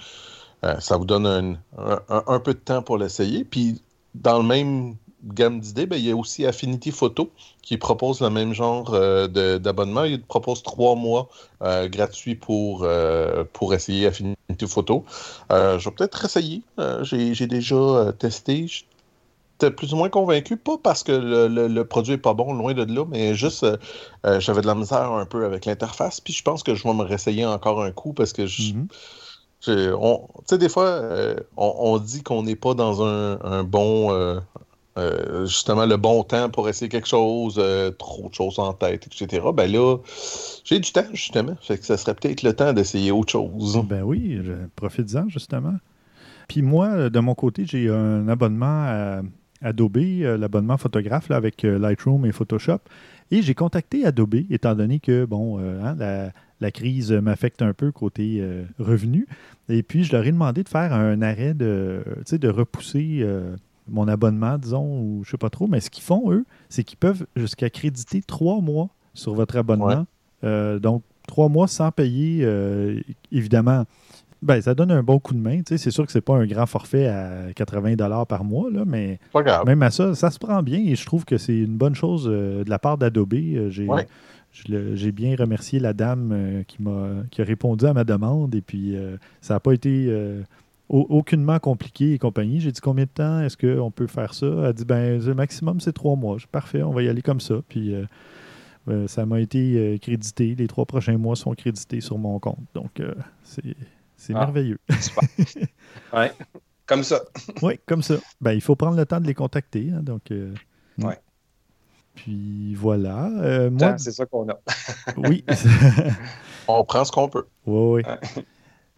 [0.65, 3.43] euh, ça vous donne un, peu de temps pour l'essayer.
[3.43, 3.81] Puis,
[4.13, 4.95] dans le même
[5.25, 9.27] gamme d'idées, ben, il y a aussi Affinity Photo qui propose le même genre euh,
[9.57, 10.03] d'abonnement.
[10.03, 11.29] Il propose trois mois
[11.63, 14.35] euh, gratuits pour, euh, pour essayer Affinity
[14.67, 15.03] Photo.
[15.49, 16.61] je vais peut-être essayer.
[17.01, 18.67] J'ai déjà testé.
[18.67, 22.83] J'étais plus ou moins convaincu, pas parce que le, produit est pas bon, loin de
[22.83, 23.65] là, mais juste
[24.39, 26.21] j'avais de la misère un peu avec l'interface.
[26.21, 28.73] Puis je pense que je vais me réessayer encore un coup parce que je.
[28.73, 28.87] Mm-hmm.
[29.61, 29.71] Tu
[30.45, 31.01] sais, des fois,
[31.57, 34.39] on, dit qu'on n'est pas dans un, bon, euh,
[35.45, 39.45] justement le bon temps pour essayer quelque chose, euh, trop de choses en tête, etc.
[39.53, 39.97] Ben là,
[40.63, 41.55] j'ai du temps, justement.
[41.61, 43.81] Fait ça serait peut-être le temps d'essayer autre chose.
[43.87, 44.39] Ben oui,
[44.75, 45.75] profite-en, justement.
[46.47, 49.21] Puis moi, de mon côté, j'ai un abonnement à
[49.61, 52.79] Adobe, euh, l'abonnement photographe avec Lightroom et Photoshop.
[53.31, 55.95] Et j'ai contacté Adobe, étant donné que, bon, hein,
[56.61, 58.41] la, crise m'affecte un peu côté
[58.77, 59.27] revenu.
[59.67, 63.25] Et puis, je leur ai demandé de faire un arrêt de, de repousser
[63.87, 65.67] mon abonnement, disons, ou je sais pas trop.
[65.67, 70.05] Mais ce qu'ils font, eux, c'est qu'ils peuvent jusqu'à créditer trois mois sur votre abonnement.
[70.43, 72.99] Euh, donc, trois mois sans payer, euh,
[73.31, 73.85] évidemment.
[74.41, 75.61] Ben, ça donne un bon coup de main.
[75.65, 79.19] C'est sûr que c'est pas un grand forfait à 80 par mois, là, mais
[79.65, 82.27] même à ça, ça se prend bien et je trouve que c'est une bonne chose
[82.29, 83.33] euh, de la part d'Adobe.
[84.53, 88.95] J'ai bien remercié la dame qui m'a qui a répondu à ma demande et puis
[89.41, 90.09] ça n'a pas été
[90.89, 92.59] aucunement compliqué et compagnie.
[92.59, 94.45] J'ai dit combien de temps est-ce qu'on peut faire ça?
[94.45, 96.37] Elle a dit ben le maximum c'est trois mois.
[96.51, 97.55] Parfait, on va y aller comme ça.
[97.67, 98.05] Puis euh,
[98.87, 100.55] euh, ça m'a été euh, crédité.
[100.55, 102.59] Les trois prochains mois sont crédités sur mon compte.
[102.73, 103.01] Donc
[103.43, 104.79] c'est ah, merveilleux.
[106.13, 106.27] oui,
[106.85, 107.21] comme ça.
[107.61, 108.15] oui, comme ça.
[108.41, 109.89] Ben, il faut prendre le temps de les contacter.
[109.91, 110.31] Hein, donc,
[110.99, 111.19] ouais.
[112.13, 113.29] Puis voilà.
[113.97, 114.59] C'est ça qu'on a.
[115.17, 115.43] oui.
[116.67, 117.47] on prend ce qu'on peut.
[117.65, 118.43] Oui, oui.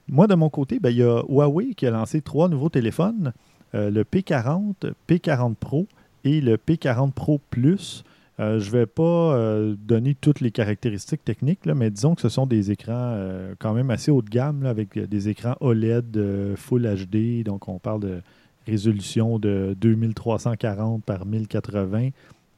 [0.09, 3.33] Moi, de mon côté, ben, il y a Huawei qui a lancé trois nouveaux téléphones,
[3.75, 5.87] euh, le P40, P40 Pro
[6.23, 8.05] et le P40 Pro Plus.
[8.39, 12.29] Euh, je ne vais pas euh, donner toutes les caractéristiques techniques, mais disons que ce
[12.29, 13.17] sont des écrans
[13.59, 17.43] quand même assez haut de gamme, avec des écrans OLED Full HD.
[17.43, 18.21] Donc, on parle de
[18.65, 22.09] résolution de 2340 par 1080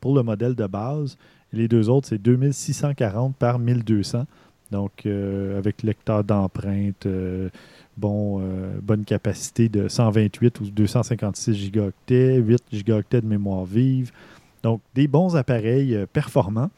[0.01, 1.17] pour le modèle de base.
[1.51, 4.25] les deux autres, c'est 2640 par 1200.
[4.71, 7.49] Donc, euh, avec lecteur d'empreintes, euh,
[7.97, 14.11] bon, euh, bonne capacité de 128 ou 256 gigaoctets, 8 gigaoctets de mémoire vive.
[14.61, 16.69] Donc, des bons appareils performants.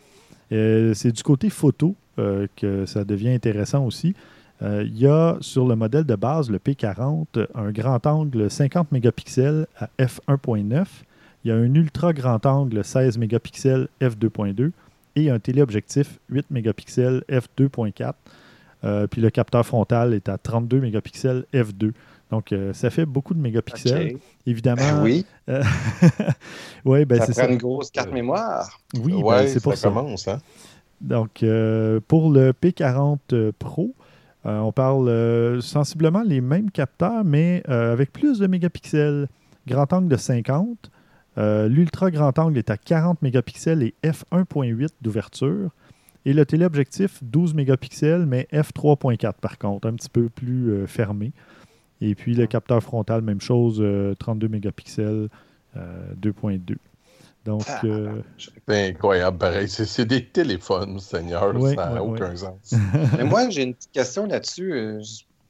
[0.52, 4.14] C'est du côté photo que ça devient intéressant aussi.
[4.62, 9.66] Il y a sur le modèle de base, le P40, un grand angle 50 mégapixels
[9.80, 10.86] à f1.9.
[11.44, 14.72] Il y a un ultra grand angle 16 mégapixels f2.2
[15.16, 18.14] et un téléobjectif 8 mégapixels f2.4.
[18.84, 21.91] Euh, puis le capteur frontal est à 32 mégapixels f2.
[22.32, 24.18] Donc, euh, ça fait beaucoup de mégapixels.
[24.45, 24.82] Évidemment.
[24.82, 25.26] Ben oui.
[25.49, 25.64] Euh,
[26.86, 28.80] ouais, ben, ça prend une grosse carte mémoire.
[28.95, 29.89] Oui, ben, c'est pour ça.
[29.89, 30.39] Commence, hein?
[30.99, 31.43] Donc,
[32.07, 33.93] pour le P40 Pro,
[34.45, 39.28] on parle sensiblement les mêmes capteurs, mais avec plus de mégapixels.
[39.68, 40.89] Grand angle de 50,
[41.38, 45.70] euh, l'ultra grand angle est à 40 mégapixels et f1.8 d'ouverture.
[46.26, 51.32] Et le téléobjectif, 12 mégapixels, mais f3.4 par contre, un petit peu plus euh, fermé.
[52.00, 53.84] Et puis le capteur frontal, même chose,
[54.20, 55.30] 32 euh, mégapixels,
[55.76, 56.76] 2.2.
[57.46, 57.64] Donc.
[57.68, 57.82] Ah,
[58.68, 59.68] c'est incroyable, pareil.
[59.68, 61.54] C'est des téléphones, Seigneur.
[61.76, 62.74] ça n'a aucun sens.
[63.18, 65.00] mais moi, j'ai une petite question là-dessus.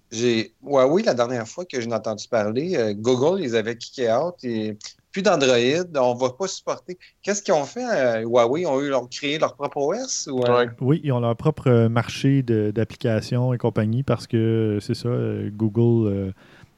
[0.09, 4.77] J'ai Huawei, la dernière fois que j'ai entendu parler, Google les avait kické out et
[5.11, 5.55] plus d'Android,
[5.95, 6.97] on ne va pas supporter.
[7.21, 7.85] Qu'est-ce qu'ils ont fait?
[7.85, 8.65] Euh, Huawei?
[8.65, 10.27] Ont, eu, créé leur propre OS?
[10.31, 10.67] Ou, euh?
[10.79, 16.33] Oui, ils ont leur propre marché d'applications et compagnie parce que c'est ça, euh, Google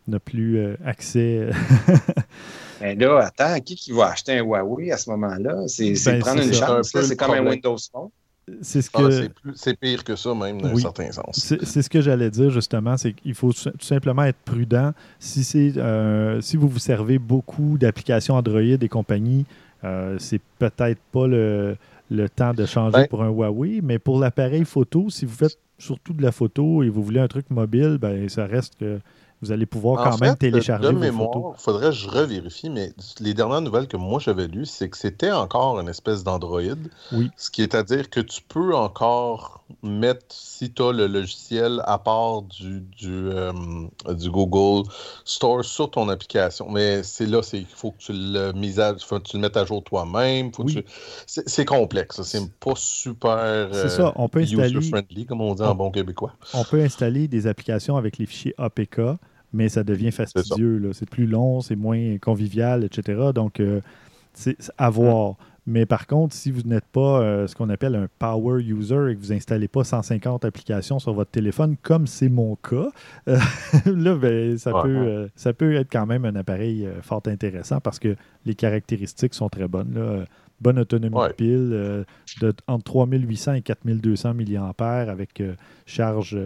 [0.07, 1.49] n'a plus accès.
[2.81, 5.67] Mais ben là, attends, qui, qui va acheter un Huawei à ce moment-là?
[5.67, 6.91] C'est ben, prendre une chance.
[6.91, 8.09] C'est comme un Windows Phone.
[8.61, 9.29] C'est ce que...
[9.55, 11.55] c'est pire que ça, même, dans un certain sens.
[11.63, 12.97] C'est ce que j'allais dire, justement.
[12.97, 14.91] C'est qu'il faut tout simplement être prudent.
[15.19, 19.45] Si, euh, si vous vous servez beaucoup d'applications Android et compagnie,
[19.83, 21.77] euh, c'est peut-être pas le,
[22.35, 23.79] temps de changer ben pour un Huawei.
[23.81, 27.27] Mais pour l'appareil photo, si vous faites surtout de la photo et vous voulez un
[27.27, 28.99] truc mobile, ben, ça reste que
[29.43, 32.91] vous allez pouvoir quand même télécharger de vos mémoire, Il faudrait que je revérifie, mais
[33.19, 36.61] les dernières nouvelles que moi j'avais lues, c'est que c'était encore une espèce d'Android.
[37.11, 37.29] Oui.
[37.35, 41.81] Ce qui est à dire que tu peux encore mettre, si tu as le logiciel
[41.85, 43.51] à part du, du, euh,
[44.09, 44.87] du, Google
[45.25, 46.69] Store sur ton application.
[46.69, 49.83] Mais c'est là, il faut que tu le, mises à, tu le mettes à jour
[49.83, 50.51] toi-même.
[51.27, 52.21] C'est complexe.
[52.21, 54.13] C'est pas super ça.
[54.15, 56.33] On peut user-friendly, comme on dit en bon québécois.
[56.53, 59.01] On peut installer des applications avec les fichiers APK
[59.53, 60.91] mais ça devient fastidieux.
[60.93, 63.31] C'est plus long, c'est moins convivial, etc.
[63.33, 63.81] Donc, euh,
[64.33, 65.37] C'est à voir.
[65.65, 69.15] Mais par contre, si vous n'êtes pas euh, ce qu'on appelle un power user et
[69.15, 72.89] que vous n'installez pas 150 applications sur votre téléphone, comme c'est mon cas,
[73.29, 73.37] euh,
[73.85, 77.99] là, ben, ça, peut, euh, ça peut être quand même un appareil fort intéressant parce
[77.99, 79.93] que les caractéristiques sont très bonnes.
[79.93, 80.25] Là.
[80.59, 82.05] Bonne autonomie de pile,
[82.41, 84.73] de, entre 3800 et 4200 mAh
[85.09, 85.43] avec
[85.85, 86.37] charge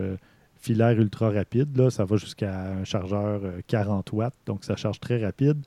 [0.67, 1.75] filaire ultra rapide.
[1.77, 5.57] Là, ça va jusqu'à un chargeur 40 watts, donc ça charge très rapide.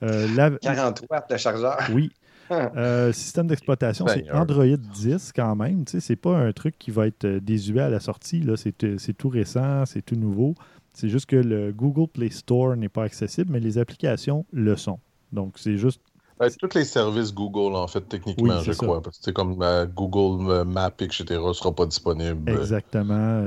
[0.00, 1.78] 40 watts de chargeur.
[1.92, 2.10] Oui,
[2.76, 5.84] Euh, système d'exploitation, c'est Android 10 quand même.
[5.84, 8.40] Tu sais, c'est pas un truc qui va être euh, désuet à la sortie.
[8.40, 8.56] Là.
[8.56, 10.54] C'est, euh, c'est tout récent, c'est tout nouveau.
[10.92, 14.98] C'est juste que le Google Play Store n'est pas accessible, mais les applications le sont.
[15.32, 16.00] Donc, c'est juste.
[16.40, 19.02] Ben, tous les services Google, en fait, techniquement, je crois.
[19.02, 19.56] Parce que c'est comme
[19.94, 22.50] Google Maps, etc., ne sera pas disponible.
[22.50, 23.44] Exactement.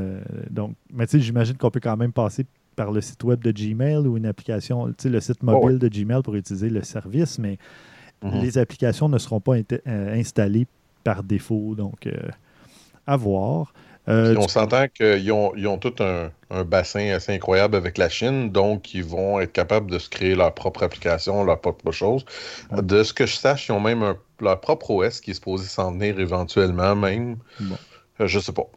[0.50, 3.52] donc, mais tu sais, j'imagine qu'on peut quand même passer par le site web de
[3.52, 7.39] Gmail ou une application, tu sais, le site mobile de Gmail pour utiliser le service,
[7.39, 7.58] mais
[8.24, 8.41] Mhm.
[8.41, 10.68] les applications ne seront pas euh, installées
[11.04, 11.76] par défaut.
[11.76, 12.14] Donc, euh,
[13.06, 13.74] à voir.
[14.10, 16.32] Euh, on s'entend qu'ils ont, ils ont, tout un,
[16.66, 20.54] bassin assez incroyable avec la Chine, donc ils vont être capables de se créer leur
[20.54, 22.26] propre application, leur propre chose.
[22.72, 25.93] De ce que je sache, ils ont même leur propre OS qui est supposé s'en
[25.93, 27.38] venir éventuellement même.
[28.20, 28.68] je sais pas.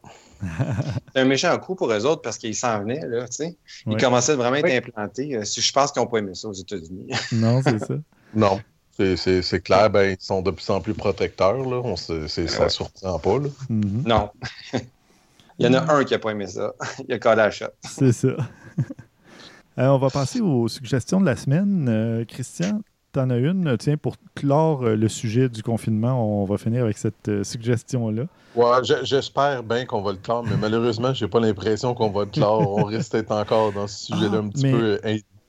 [1.15, 3.57] C'est un méchant coup pour eux autres parce qu'ils s'en venaient, là, tu sais.
[3.87, 5.41] Ils commençaient vraiment à être implantés.
[5.43, 7.09] Je pense qu'ils n'ont pas aimé ça aux États-Unis.
[7.33, 7.95] non, c'est ça.
[8.35, 8.61] non.
[8.99, 11.59] C'est clair, ben, ils sont de plus en plus protecteurs.
[11.59, 11.81] Là.
[11.85, 13.39] On, ça ne surprend pas.
[13.39, 13.49] Là.
[13.71, 14.07] Mm-hmm.
[14.07, 14.31] Non.
[15.59, 16.75] Il y en a un qui n'a pas aimé ça.
[17.09, 17.67] Il a collé la shot.
[17.83, 18.37] C'est ça.
[19.79, 21.87] Euh, on va passer aux suggestions de la semaine.
[21.91, 22.81] Euh, Christian,
[23.13, 23.77] tu en as une.
[23.77, 28.23] Tiens, pour clore euh, le sujet du confinement, on va finir avec cette suggestion-là.
[28.55, 32.31] Ouais, j'espère bien qu'on va le clore, mais malheureusement, j'ai pas l'impression qu'on va le
[32.31, 32.75] clore.
[32.79, 34.99] on risque d'être encore dans ce sujet-là un petit peu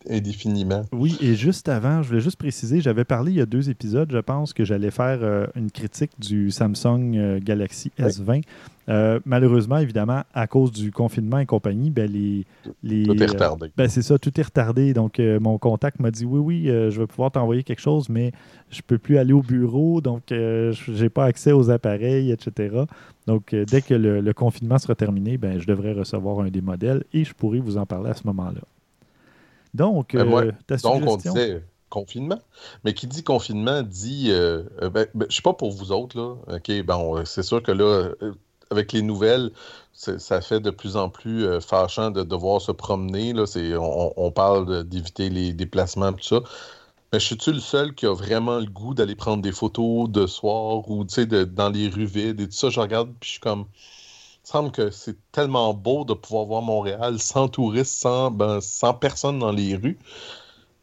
[0.09, 0.83] indéfiniment.
[0.91, 4.09] Oui, et juste avant, je voulais juste préciser, j'avais parlé il y a deux épisodes,
[4.11, 8.43] je pense, que j'allais faire euh, une critique du Samsung euh, Galaxy S20.
[8.89, 12.45] Euh, malheureusement, évidemment, à cause du confinement et compagnie, ben, les,
[12.83, 13.71] les, tout est retardé.
[13.75, 14.93] Ben, c'est ça, tout est retardé.
[14.93, 18.31] Donc, mon contact m'a dit oui, oui, je vais pouvoir t'envoyer quelque chose, mais
[18.69, 22.83] je ne peux plus aller au bureau, donc je n'ai pas accès aux appareils, etc.
[23.27, 27.03] Donc, dès que le, le, confinement sera terminé, ben, je devrais recevoir un des modèles
[27.11, 28.61] et je pourrai vous en parler à ce moment-là.
[29.77, 32.39] Donc, ben, euh, donc on disait confinement.
[32.83, 34.27] Mais qui dit confinement dit.
[34.29, 36.35] Euh, euh, ben, ben, je sais pas pour vous autres, là.
[36.55, 38.09] OK, bon, c'est sûr que là,
[38.71, 39.51] avec les nouvelles,
[39.93, 43.33] ça fait de plus en plus fâchant de devoir se promener.
[43.33, 43.45] Là.
[43.79, 46.41] On, on parle d'éviter les déplacements, tout ça.
[47.13, 50.27] Mais je suis-tu le seul qui a vraiment le goût d'aller prendre des photos de
[50.27, 52.69] soir ou de, dans les rues vides et tout ça?
[52.69, 53.65] Je regarde, puis je suis comme
[54.47, 59.39] semble que c'est tellement beau de pouvoir voir Montréal sans touristes, sans, ben, sans personne
[59.39, 59.99] dans les rues.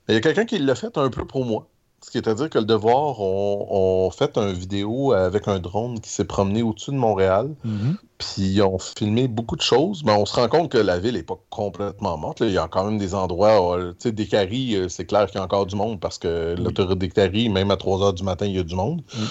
[0.09, 1.67] Il y a quelqu'un qui l'a fait un peu pour moi.
[2.03, 5.99] Ce qui est à dire que le Devoir ont, fait une vidéo avec un drone
[6.01, 7.55] qui s'est promené au-dessus de Montréal.
[7.67, 7.95] Mm-hmm.
[8.19, 10.05] Puis ils ont filmé beaucoup de choses.
[10.05, 12.41] Mais on se rend compte que la ville n'est pas complètement morte.
[12.41, 13.79] Il y a quand même des endroits.
[13.79, 16.55] Euh, tu sais, Descaries, euh, c'est clair qu'il y a encore du monde parce que
[16.59, 19.01] l'autoroute Descaries, même à 3 h du matin, il y a du monde.
[19.17, 19.25] Mm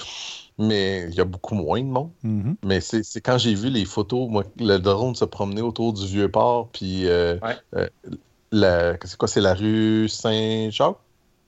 [0.58, 2.10] mais il y a beaucoup moins de monde.
[2.24, 2.54] Mm-hmm.
[2.64, 6.68] Mais c'est quand j'ai vu les photos, moi, le drone se promener autour du Vieux-Port,
[6.72, 7.38] puis euh,
[7.74, 10.98] euh, c'est quoi, c'est la rue Saint-Jacques?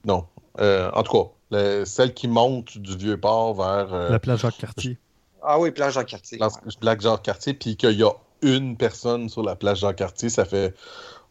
[0.05, 0.25] Non.
[0.61, 4.11] Euh, en tout cas, celle qui monte du Vieux-Port vers...
[4.11, 4.99] la plage Jacques-Cartier.
[5.43, 6.39] Ah oui, plage Jacques-Cartier.
[6.39, 6.49] La
[6.81, 10.75] plage Jacques-Cartier, puis qu'il y a une personne sur la plage Jacques-Cartier, ça fait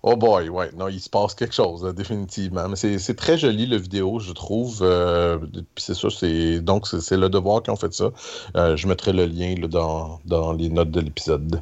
[0.08, 2.70] Oh boy, ouais, non, il se passe quelque chose, définitivement.
[2.70, 4.82] Mais c'est très joli, le vidéo, je trouve.
[4.84, 5.40] Euh,
[5.78, 8.12] c'est ça, c'est donc c'est le devoir qui ont fait ça.
[8.56, 11.60] Euh, je mettrai le lien dans, les notes de l'épisode.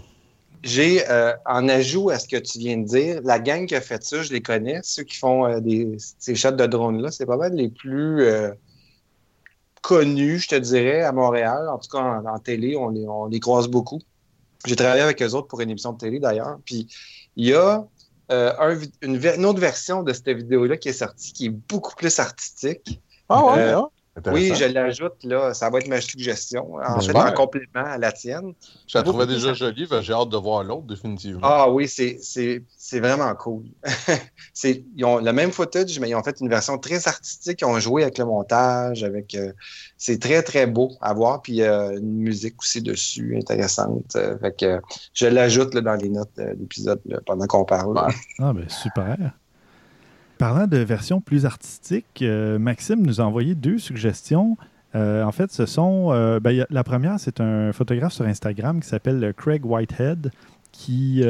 [0.62, 3.82] J'ai, euh, en ajout à ce que tu viens de dire, la gang qui a
[3.82, 4.82] fait ça, je les connais.
[4.84, 8.28] Ceux qui font des, ces shots de drones-là, c'est pas mal les plus
[9.82, 11.70] connus, je te dirais, à Montréal.
[11.70, 14.02] En tout cas, en, télé, on les, on les croise beaucoup.
[14.66, 16.58] J'ai travaillé avec eux autres pour une émission de télé, d'ailleurs.
[16.66, 16.90] Puis
[17.38, 17.86] il y a
[18.32, 23.02] euh, une, autre version de cette vidéo-là qui est sortie, qui est beaucoup plus artistique.
[23.30, 23.82] Ah ouais, euh,
[24.28, 25.54] oui, je l'ajoute là.
[25.54, 26.76] Ça va être ma suggestion.
[26.76, 28.54] En ben, fait, en complément à la tienne.
[28.88, 29.88] Je la trouvais déjà jolie.
[30.02, 31.42] J'ai hâte de voir l'autre, définitivement.
[31.42, 33.64] Ah oui, c'est vraiment cool.
[34.64, 37.62] ils ont le même footage, mais ils ont fait une version très artistique.
[37.62, 39.04] Ils ont joué avec le montage.
[39.04, 39.34] avec.
[39.34, 39.52] Euh,
[39.98, 41.42] c'est très, très beau à voir.
[41.42, 44.16] Puis euh, une musique aussi dessus, intéressante.
[44.16, 44.82] Euh, fait que
[45.14, 47.98] je l'ajoute dans les notes de l'épisode pendant qu'on parle.
[48.40, 49.18] Ah, ben super.
[50.44, 54.58] Parlant de version plus artistique, euh, Maxime nous a envoyé deux suggestions.
[54.94, 56.10] Euh, en fait, ce sont.
[56.12, 60.34] Euh, ben, la première, c'est un photographe sur Instagram qui s'appelle Craig Whitehead,
[60.74, 61.24] qui,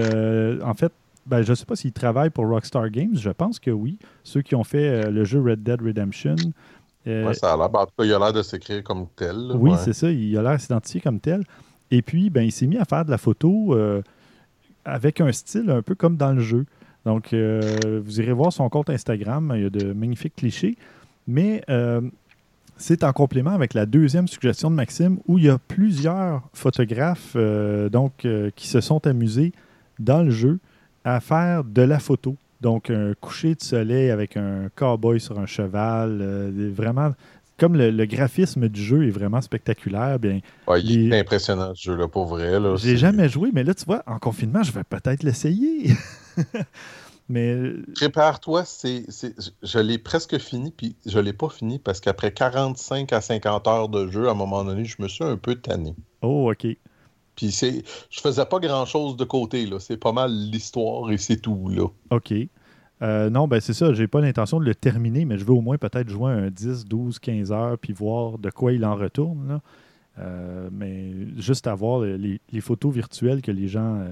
[0.64, 0.92] en fait,
[1.28, 4.00] ben, je ne sais pas s'il travaille pour Rockstar Games, je pense que oui.
[4.24, 6.36] Ceux qui ont fait le jeu Red Dead Redemption
[7.06, 7.70] Euh, ça a l'air.
[7.70, 9.38] Ben, en tout cas, il a l'air de s'écrire comme tel.
[9.54, 10.10] oui, c'est ça.
[10.10, 11.44] Il a l'air s'identifier comme tel.
[11.92, 13.78] Et puis, ben, il s'est mis à faire de la photo
[14.84, 16.66] avec un style un peu comme dans le jeu.
[17.06, 19.54] Donc, euh, vous irez voir son compte Instagram.
[19.56, 20.78] Il y a de magnifiques clichés.
[21.28, 21.64] Mais
[22.76, 27.38] c'est en complément avec la deuxième suggestion de Maxime où il y a plusieurs photographes
[27.92, 29.54] donc, qui se sont amusés
[30.00, 30.60] dans le jeu
[31.06, 32.36] à faire de la photo.
[32.62, 37.12] Donc, un coucher de soleil avec un cowboy sur un cheval, euh, vraiment,
[37.58, 40.40] comme le, graphisme du jeu est vraiment spectaculaire, bien.
[40.78, 42.58] il est impressionnant ce jeu-là, pour vrai.
[42.78, 45.92] J'ai jamais joué, mais là, tu vois, en confinement, je vais peut-être l'essayer.
[47.30, 47.58] mais.
[47.96, 49.06] Prépare-toi, c'est,
[49.64, 53.90] je l'ai presque fini, puis je l'ai pas fini parce qu'après 45 à 50 heures
[53.90, 55.96] de jeu, à un moment donné, je me suis un peu tanné.
[56.22, 56.68] Oh, OK.
[57.36, 59.80] Puis c'est, je faisais pas grand-chose de côté, là.
[59.80, 61.88] C'est pas mal l'histoire et c'est tout, là.
[62.12, 62.34] OK.
[63.02, 63.94] Euh, non, ben c'est ça.
[63.94, 66.86] J'ai pas l'intention de le terminer, mais je veux au moins peut-être jouer un 10,
[66.86, 69.48] 12, 15 heures puis voir de quoi il en retourne.
[69.48, 69.62] Là.
[70.20, 74.10] Euh, mais juste avoir les, photos virtuelles que les gens euh,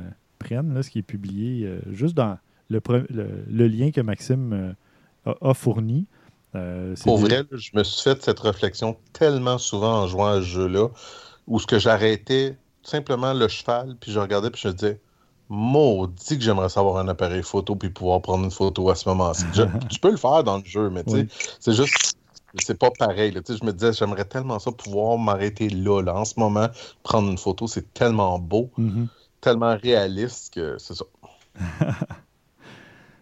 [0.50, 2.38] là, ce qui est publié juste dans
[2.70, 4.76] le, le, lien que Maxime
[5.26, 6.08] a, fourni.
[7.04, 10.88] Pour vrai, je me suis fait cette réflexion tellement souvent en jouant à ce jeu-là,
[11.48, 15.00] où ce que j'arrêtais simplement le cheval, puis je regardais, puis je me disais,
[15.50, 19.46] maudit que j'aimerais savoir un appareil photo, puis pouvoir prendre une photo à ce moment-ci.
[19.90, 21.04] tu peux le faire dans le jeu, mais
[21.60, 22.16] c'est juste,
[22.60, 23.34] c'est pas pareil.
[23.34, 26.68] je me disais, j'aimerais tellement ça pouvoir m'arrêter là, là, en ce moment,
[27.04, 29.08] prendre une photo, c'est tellement beau, mm-hmm.
[29.42, 31.06] Tellement réaliste que c'est ça.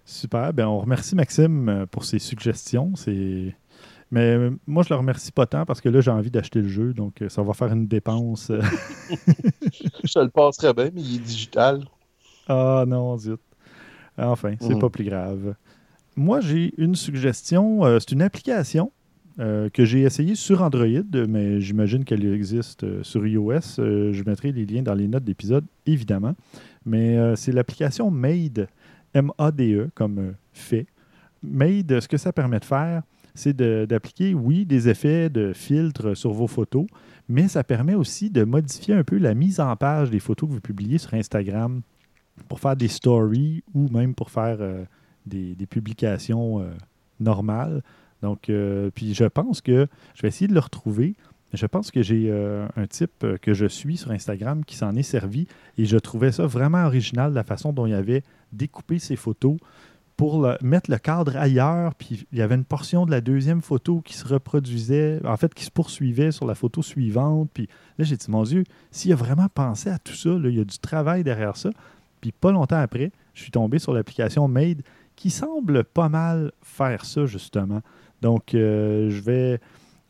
[0.06, 0.54] Super.
[0.54, 2.94] Ben, on remercie Maxime euh, pour ses suggestions.
[2.96, 3.56] C'est
[4.12, 6.68] mais euh, moi, je le remercie pas tant parce que là, j'ai envie d'acheter le
[6.68, 8.52] jeu, donc euh, ça va faire une dépense.
[10.04, 11.86] Je te le passerais bien, mais il est digital.
[12.48, 13.40] Ah non, zut.
[14.18, 14.80] Enfin, c'est mhm.
[14.80, 15.54] pas plus grave.
[16.16, 17.84] Moi, j'ai une suggestion.
[18.00, 18.92] c'est une application
[19.40, 23.78] que j'ai essayée sur Android, mais j'imagine qu'elle existe sur iOS.
[23.78, 26.36] je mettrai les liens dans les notes d'épisode, évidemment.
[26.86, 28.68] Mais c'est l'application Made,
[29.14, 30.88] M-A-D-E, comme fait.
[31.42, 33.04] Made, ce que ça permet de faire,
[33.40, 36.86] c'est d'appliquer, oui, des effets de filtre sur vos photos,
[37.28, 40.56] mais ça permet aussi de modifier un peu la mise en page des photos que
[40.56, 41.82] vous publiez sur Instagram
[42.48, 44.84] pour faire des stories ou même pour faire euh,
[45.26, 46.72] des, publications euh,
[47.20, 47.82] normales.
[48.22, 51.16] Donc, euh, puis je pense que je vais essayer de le retrouver.
[51.54, 55.48] Je pense que j'ai un type que je suis sur Instagram qui s'en est servi
[55.80, 59.58] et je trouvais ça vraiment original la façon dont il avait découpé ses photos
[60.20, 64.02] pour mettre le cadre ailleurs, puis il y avait une portion de la deuxième photo
[64.02, 67.50] qui se reproduisait, en fait, qui se poursuivait sur la photo suivante.
[67.54, 70.60] Puis là, j'ai dit, mon Dieu, s'il a vraiment pensé à tout ça, il y
[70.60, 71.70] a du travail derrière ça.
[72.20, 74.82] Puis pas longtemps après, je suis tombé sur l'application Made
[75.16, 77.82] qui semble pas mal faire ça, justement.
[78.22, 79.60] Donc, euh, je vais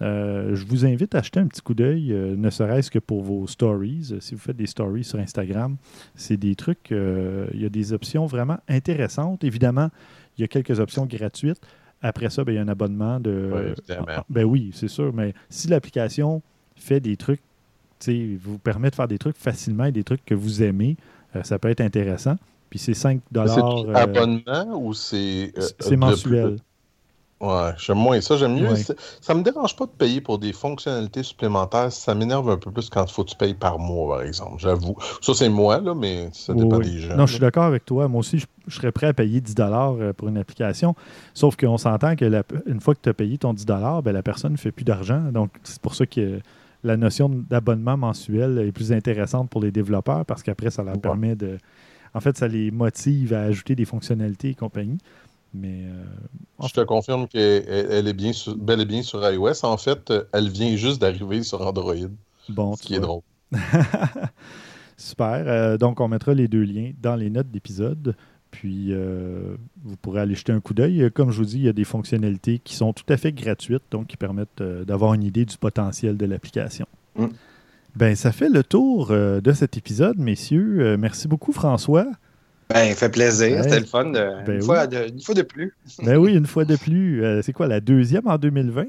[0.02, 3.22] euh, je vous invite à acheter un petit coup d'œil, euh, ne serait-ce que pour
[3.22, 4.14] vos stories.
[4.22, 5.76] si vous faites des stories sur Instagram,
[6.16, 9.44] c'est des trucs, il y a des options vraiment intéressantes.
[9.44, 9.90] Évidemment,
[10.38, 11.60] il y a quelques options gratuites.
[12.02, 13.74] Après ça, ben, il y a un abonnement de.
[13.90, 15.12] Oui, ben oui, c'est sûr.
[15.14, 16.42] Mais si l'application
[16.78, 17.42] fait des trucs,
[18.40, 20.96] vous permet de faire des trucs facilement et des trucs que vous aimez,
[21.44, 22.38] ça peut être intéressant.
[22.70, 23.84] Puis c'est 5 dollars.
[23.86, 25.52] C'est abonnement ou c'est.
[25.80, 26.60] c'est mensuel.
[27.42, 28.36] Ouais, j'aime moins ça.
[28.36, 28.68] J'aime mieux.
[29.22, 31.92] Ça me dérange pas de payer pour des fonctionnalités supplémentaires.
[31.92, 34.56] Ça m'énerve un peu plus quand il faut que tu payes par mois, par exemple.
[34.58, 34.98] J'avoue.
[35.22, 37.16] Ça, c'est moi, là, mais ça dépend des gens.
[37.16, 38.10] Non, je suis d'accord avec toi.
[38.10, 40.96] Moi aussi, je, serais prêt à payer 10 euh, pour une application.
[41.34, 42.26] Sauf qu'on s'entend que
[42.66, 45.22] une fois que tu as payé ton 10 ben, la personne ne fait plus d'argent.
[45.32, 46.42] Donc, c'est pour ça que
[46.84, 51.36] la notion d'abonnement mensuel est plus intéressante pour les développeurs parce qu'après, ça leur permet
[51.36, 51.58] de.
[52.14, 54.98] En fait, ça les motive à ajouter des fonctionnalités et compagnie.
[55.54, 59.64] Mais euh, je te confirme qu'elle est bien bel et bien sur iOS.
[59.66, 61.96] En fait, elle vient juste d'arriver sur Android.
[62.50, 63.22] Bon, ce qui est drôle.
[64.98, 65.44] Super.
[65.48, 68.16] Euh, donc, on mettra les deux liens dans les notes d'épisode.
[68.52, 71.10] Puis, euh, vous pourrez aller jeter un coup d'œil.
[71.14, 73.84] Comme je vous dis, il y a des fonctionnalités qui sont tout à fait gratuites,
[73.92, 76.88] donc qui permettent d'avoir une idée du potentiel de l'application.
[77.16, 77.28] Mm.
[77.96, 80.96] Ben, ça fait le tour de cet épisode, messieurs.
[80.98, 82.06] merci beaucoup, François.
[82.72, 83.64] Ben, fait plaisir.
[83.64, 84.12] C'était le fun.
[84.12, 85.74] Ben une, fois de, une, fois de, plus.
[86.04, 87.24] ben oui, une fois de plus.
[87.24, 88.86] Euh, c'est quoi, la deuxième en 2020?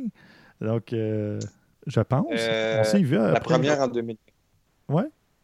[0.61, 1.41] Donc, euh,
[1.87, 2.27] je pense.
[2.31, 3.17] On s'est vu.
[3.17, 4.17] La première en 2020.
[4.91, 5.03] Oui.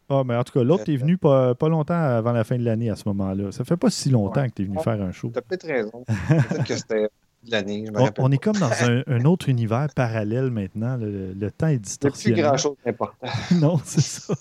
[0.09, 2.65] Ah, mais en tout cas, l'autre est venu pas, pas, longtemps avant la fin de
[2.65, 3.51] l'année à ce moment-là.
[3.51, 5.31] Ça fait pas si longtemps que tu es venu faire un show.
[5.33, 6.05] Tu as peut-être raison.
[6.07, 7.09] Peut-être que c'était
[7.49, 7.87] l'année.
[7.95, 10.97] On, on est comme dans un, autre univers parallèle maintenant.
[11.01, 12.37] Le, temps est distorsionné.
[12.39, 13.27] Il n'y a plus grand-chose d'important.
[13.61, 14.35] non, c'est ça.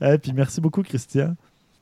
[0.00, 1.34] Et puis merci beaucoup, Christian.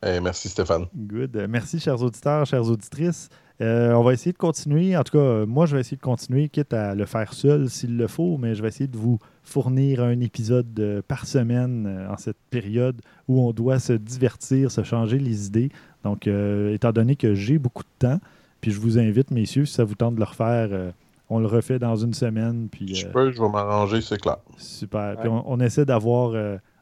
[0.05, 0.87] Eh, merci Stéphane.
[0.97, 1.47] Good.
[1.49, 3.29] Merci, chers auditeurs, chères auditrices.
[3.61, 4.97] Euh, on va essayer de continuer.
[4.97, 7.97] En tout cas, moi, je vais essayer de continuer, quitte à le faire seul s'il
[7.97, 12.13] le faut, mais je vais essayer de vous fournir un épisode euh, par semaine euh,
[12.13, 15.71] en cette période où on doit se divertir, se changer les idées.
[16.03, 18.19] Donc, étant donné que j'ai beaucoup de temps,
[18.61, 20.69] puis je vous invite, messieurs, si ça vous tente de le refaire,
[21.31, 22.67] on le refait dans une semaine.
[22.69, 24.39] Puis, je peux, je vais m'arranger, c'est clair.
[24.57, 25.17] Super.
[25.21, 26.35] Puis on, essaie d'avoir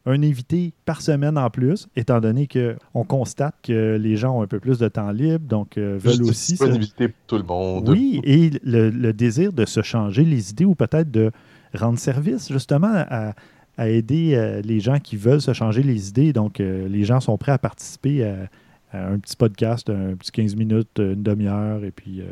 [0.07, 4.47] un invité par semaine en plus, étant donné qu'on constate que les gens ont un
[4.47, 6.57] peu plus de temps libre, donc euh, veulent aussi...
[6.57, 7.89] C'est invité pour tout le monde.
[7.89, 11.31] Oui, et le, désir de se changer les idées ou peut-être de
[11.75, 13.35] rendre service justement à,
[13.79, 16.33] aider euh, les gens qui veulent se changer les idées.
[16.33, 18.49] Donc, euh, les gens sont prêts à participer à,
[18.93, 22.23] un petit podcast, un petit 15 minutes, une demi-heure, et puis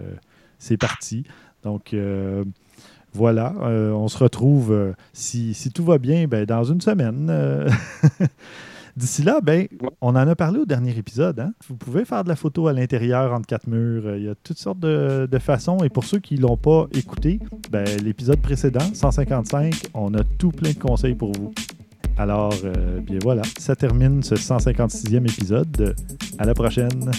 [0.58, 1.22] c'est parti.
[1.62, 1.94] Donc,
[3.14, 7.28] voilà, euh, on se retrouve, euh, si, tout va bien, ben, dans une semaine.
[7.30, 7.68] Euh.
[8.96, 9.68] D'ici là, ben,
[10.00, 11.38] on en a parlé au dernier épisode.
[11.38, 11.52] Hein.
[11.68, 14.16] Vous pouvez faire de la photo à l'intérieur entre quatre murs.
[14.16, 15.78] Il y a toutes sortes de, façons.
[15.84, 17.38] Et pour ceux qui ne l'ont pas écouté,
[17.70, 21.54] ben, l'épisode précédent, 155, on a tout plein de conseils pour vous.
[22.16, 22.52] Alors,
[23.06, 25.94] bien voilà, ça termine ce 156e épisode.
[26.38, 27.12] À la prochaine.